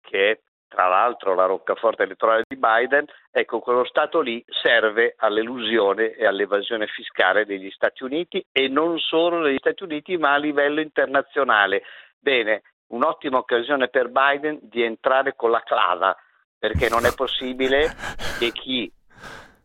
che 0.00 0.30
è 0.32 0.38
tra 0.74 0.88
l'altro 0.88 1.34
la 1.34 1.46
roccaforte 1.46 2.02
elettorale 2.02 2.42
di 2.48 2.56
Biden, 2.56 3.04
ecco 3.30 3.60
quello 3.60 3.84
Stato 3.84 4.20
lì 4.20 4.44
serve 4.48 5.14
all'elusione 5.16 6.14
e 6.14 6.26
all'evasione 6.26 6.88
fiscale 6.88 7.46
degli 7.46 7.70
Stati 7.70 8.02
Uniti 8.02 8.44
e 8.50 8.66
non 8.66 8.98
solo 8.98 9.40
degli 9.40 9.58
Stati 9.58 9.84
Uniti 9.84 10.16
ma 10.16 10.32
a 10.32 10.38
livello 10.38 10.80
internazionale. 10.80 11.82
Bene, 12.18 12.62
un'ottima 12.88 13.38
occasione 13.38 13.86
per 13.88 14.10
Biden 14.10 14.58
di 14.62 14.82
entrare 14.82 15.36
con 15.36 15.52
la 15.52 15.62
clava 15.64 16.16
perché 16.58 16.88
non 16.88 17.06
è 17.06 17.14
possibile 17.14 17.94
che, 18.40 18.50
chi, 18.50 18.90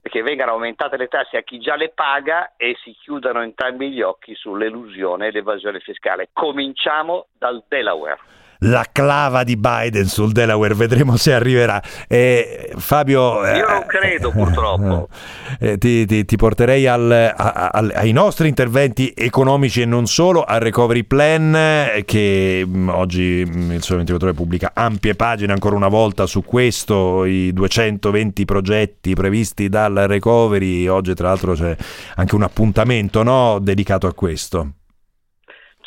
che 0.03 0.21
vengano 0.21 0.51
aumentate 0.51 0.97
le 0.97 1.07
tasse 1.07 1.37
a 1.37 1.41
chi 1.41 1.57
già 1.57 1.75
le 1.75 1.89
paga 1.89 2.53
e 2.55 2.77
si 2.83 2.91
chiudano 2.91 3.41
entrambi 3.41 3.89
gli 3.89 4.01
occhi 4.01 4.35
sull'elusione 4.35 5.27
e 5.27 5.31
l'evasione 5.31 5.79
fiscale. 5.79 6.29
Cominciamo 6.33 7.29
dal 7.31 7.63
Delaware 7.67 8.37
la 8.59 8.85
clava 8.91 9.43
di 9.43 9.55
Biden 9.55 10.05
sul 10.05 10.31
Delaware, 10.31 10.73
vedremo 10.73 11.15
se 11.15 11.33
arriverà. 11.33 11.81
Eh, 12.07 12.73
Fabio... 12.75 13.45
Io 13.45 13.67
non 13.67 13.85
credo 13.85 14.31
purtroppo. 14.31 15.07
Eh, 15.61 15.77
ti, 15.77 16.05
ti, 16.05 16.25
ti, 16.25 16.35
porterei 16.37 16.87
al, 16.87 17.11
a, 17.11 17.33
a, 17.33 17.87
ai 17.95 18.11
nostri 18.11 18.47
interventi 18.47 19.11
economici 19.15 19.81
e 19.81 19.85
non 19.85 20.05
solo, 20.05 20.43
al 20.43 20.59
Recovery 20.59 21.03
Plan 21.03 22.01
che 22.05 22.63
mh, 22.65 22.77
mm, 22.77 22.89
oggi 22.89 23.43
mm, 23.45 23.71
il 23.71 23.81
Sole 23.81 23.97
24 23.97 24.27
Ore 24.27 24.37
pubblica 24.37 24.71
ampie 24.73 25.15
pagine 25.15 25.51
ancora 25.51 25.75
una 25.75 25.87
volta 25.87 26.27
su 26.27 26.43
questo, 26.43 27.25
i 27.25 27.51
220 27.51 28.45
progetti 28.45 29.15
previsti 29.15 29.69
dal 29.69 29.93
Recovery, 30.07 30.87
oggi 30.87 31.13
tra 31.13 31.29
l'altro 31.29 31.55
c'è 31.55 31.75
anche 32.15 32.35
un 32.35 32.43
appuntamento 32.43 33.23
no, 33.23 33.57
dedicato 33.59 34.07
a 34.07 34.13
questo. 34.13 34.73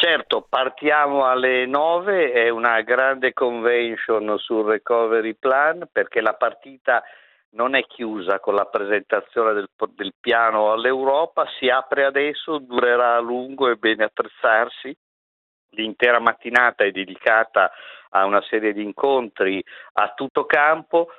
Certo, 0.05 0.45
partiamo 0.49 1.27
alle 1.27 1.65
9, 1.65 2.33
è 2.33 2.49
una 2.49 2.81
grande 2.81 3.33
convention 3.33 4.37
sul 4.37 4.67
recovery 4.67 5.35
plan 5.35 5.89
perché 5.93 6.21
la 6.21 6.35
partita 6.35 7.05
non 7.51 7.77
è 7.77 7.87
chiusa 7.87 8.41
con 8.41 8.57
la 8.57 8.65
presentazione 8.65 9.53
del, 9.53 9.69
del 9.95 10.13
piano 10.19 10.73
all'Europa, 10.73 11.47
si 11.57 11.69
apre 11.69 12.05
adesso, 12.05 12.59
durerà 12.59 13.15
a 13.15 13.21
lungo, 13.21 13.71
è 13.71 13.77
bene 13.77 14.03
attrezzarsi. 14.03 14.93
L'intera 15.77 16.19
mattinata 16.19 16.83
è 16.83 16.91
dedicata 16.91 17.71
a 18.11 18.25
una 18.25 18.43
serie 18.49 18.73
di 18.73 18.83
incontri 18.83 19.63
a 19.93 20.15
tutto 20.17 20.47
campo 20.47 21.11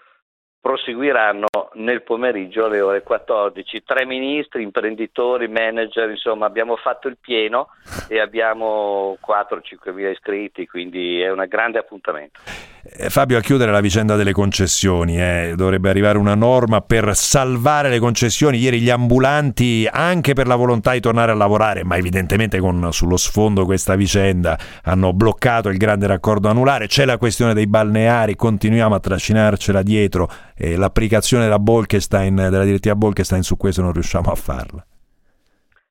proseguiranno 0.64 1.48
nel 1.74 2.04
pomeriggio 2.04 2.64
alle 2.64 2.80
ore 2.80 3.04
14. 3.04 3.84
Tre 3.84 4.06
ministri, 4.06 4.64
imprenditori, 4.64 5.50
manager, 5.50 6.10
insomma 6.10 6.46
abbiamo 6.46 6.78
fatto 6.78 7.10
il 7.10 7.18
pieno 7.20 7.68
e 8.08 8.22
abbiamo 8.22 9.18
4-5 9.28 9.94
mila 9.94 10.10
iscritti, 10.10 10.66
quindi 10.66 11.20
è 11.20 11.30
un 11.30 11.44
grande 11.50 11.80
appuntamento. 11.80 12.40
Eh, 12.86 13.10
Fabio, 13.10 13.38
a 13.38 13.42
chiudere 13.42 13.72
la 13.72 13.80
vicenda 13.80 14.18
delle 14.18 14.34
concessioni, 14.34 15.18
eh, 15.18 15.54
dovrebbe 15.56 15.90
arrivare 15.90 16.18
una 16.18 16.36
norma 16.36 16.82
per 16.82 17.16
salvare 17.16 17.90
le 17.90 18.00
concessioni. 18.00 18.58
Ieri 18.58 18.82
gli 18.82 18.90
ambulanti, 18.90 19.88
anche 19.90 20.34
per 20.34 20.48
la 20.48 20.56
volontà 20.56 20.92
di 20.92 21.00
tornare 21.00 21.32
a 21.32 21.36
lavorare, 21.36 21.84
ma 21.84 21.96
evidentemente 21.98 22.60
con 22.60 22.90
sullo 22.92 23.16
sfondo 23.16 23.64
questa 23.64 23.96
vicenda, 23.96 24.58
hanno 24.84 25.14
bloccato 25.14 25.70
il 25.70 25.78
grande 25.78 26.08
raccordo 26.08 26.50
anulare. 26.50 26.88
C'è 26.88 27.06
la 27.06 27.18
questione 27.18 27.54
dei 27.54 27.68
balneari, 27.68 28.36
continuiamo 28.36 28.96
a 28.96 29.00
trascinarcela 29.00 29.82
dietro. 29.82 30.30
Eh, 30.58 30.78
l'applicazione 30.78 31.44
della, 31.44 31.58
della 31.58 32.64
direttiva 32.64 32.96
Bolkestein 32.96 33.44
su 33.44 33.58
questo 33.58 33.82
non 33.82 33.94
riusciamo 33.94 34.32
a 34.32 34.36
farla. 34.36 34.86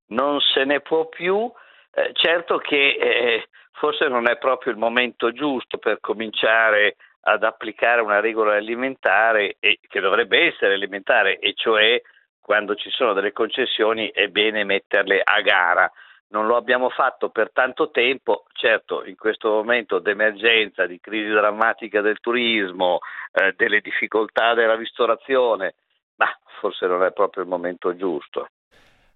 Non 0.08 0.40
se 0.40 0.64
ne 0.64 0.80
può 0.80 1.08
più. 1.08 1.50
Eh, 1.94 2.10
certo 2.14 2.58
che 2.58 2.96
eh, 2.98 3.48
forse 3.72 4.08
non 4.08 4.28
è 4.28 4.38
proprio 4.38 4.72
il 4.72 4.78
momento 4.78 5.32
giusto 5.32 5.78
per 5.78 5.98
cominciare 6.00 6.96
ad 7.22 7.42
applicare 7.44 8.00
una 8.00 8.20
regola 8.20 8.54
alimentare 8.54 9.56
e, 9.60 9.78
che 9.86 10.00
dovrebbe 10.00 10.46
essere 10.46 10.74
alimentare, 10.74 11.38
e 11.38 11.52
cioè 11.54 12.00
quando 12.40 12.74
ci 12.74 12.90
sono 12.90 13.12
delle 13.12 13.32
concessioni 13.32 14.10
è 14.10 14.28
bene 14.28 14.64
metterle 14.64 15.20
a 15.22 15.40
gara. 15.40 15.90
Non 16.32 16.46
lo 16.46 16.56
abbiamo 16.56 16.88
fatto 16.88 17.28
per 17.28 17.50
tanto 17.52 17.90
tempo, 17.90 18.44
certo 18.54 19.04
in 19.04 19.16
questo 19.16 19.50
momento 19.50 19.98
d'emergenza, 19.98 20.86
di 20.86 20.98
crisi 20.98 21.28
drammatica 21.28 22.00
del 22.00 22.20
turismo, 22.20 23.00
eh, 23.32 23.52
delle 23.54 23.80
difficoltà 23.80 24.54
della 24.54 24.74
ristorazione, 24.74 25.74
ma 26.16 26.26
forse 26.58 26.86
non 26.86 27.02
è 27.04 27.12
proprio 27.12 27.42
il 27.42 27.50
momento 27.50 27.94
giusto. 27.94 28.48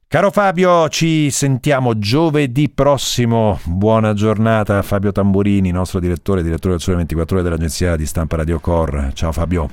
Caro 0.09 0.31
Fabio, 0.31 0.91
ci 0.91 1.31
sentiamo 1.31 1.99
giovedì 1.99 2.71
prossimo. 2.71 3.59
Buona 3.65 4.13
giornata 4.13 4.83
Fabio 4.83 5.11
Tamburini, 5.11 5.71
nostro 5.71 6.01
direttore, 6.01 6.43
direttore 6.43 6.75
del 6.75 6.83
Sole 6.83 6.97
24 6.99 7.37
Ore 7.37 7.45
dell'agenzia 7.45 7.97
di 7.97 8.05
stampa 8.05 8.37
Radio 8.37 8.61
Cor. 8.61 9.11
Ciao 9.15 9.33
Fabio. 9.33 9.69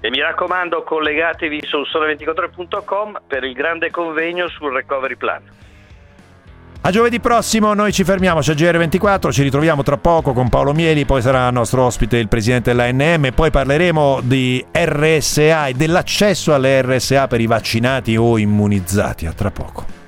E 0.00 0.08
mi 0.08 0.18
raccomando, 0.18 0.82
collegatevi 0.82 1.60
su 1.62 1.82
sole24ore.com 1.82 3.20
per 3.26 3.44
il 3.44 3.52
grande 3.52 3.90
convegno 3.90 4.48
sul 4.48 4.72
Recovery 4.72 5.16
Plan. 5.16 5.68
A 6.82 6.90
giovedì 6.90 7.20
prossimo 7.20 7.74
noi 7.74 7.92
ci 7.92 8.04
fermiamo, 8.04 8.40
c'è 8.40 8.54
GR24, 8.54 9.30
ci 9.30 9.42
ritroviamo 9.42 9.82
tra 9.82 9.98
poco 9.98 10.32
con 10.32 10.48
Paolo 10.48 10.72
Mieli, 10.72 11.04
poi 11.04 11.20
sarà 11.20 11.50
nostro 11.50 11.84
ospite 11.84 12.16
il 12.16 12.28
presidente 12.28 12.72
dell'ANM, 12.72 13.32
poi 13.34 13.50
parleremo 13.50 14.20
di 14.22 14.64
RSA 14.72 15.66
e 15.66 15.74
dell'accesso 15.74 16.54
alle 16.54 16.80
RSA 16.80 17.28
per 17.28 17.42
i 17.42 17.46
vaccinati 17.46 18.16
o 18.16 18.38
immunizzati. 18.38 19.26
A 19.26 19.32
tra 19.32 19.50
poco. 19.50 19.98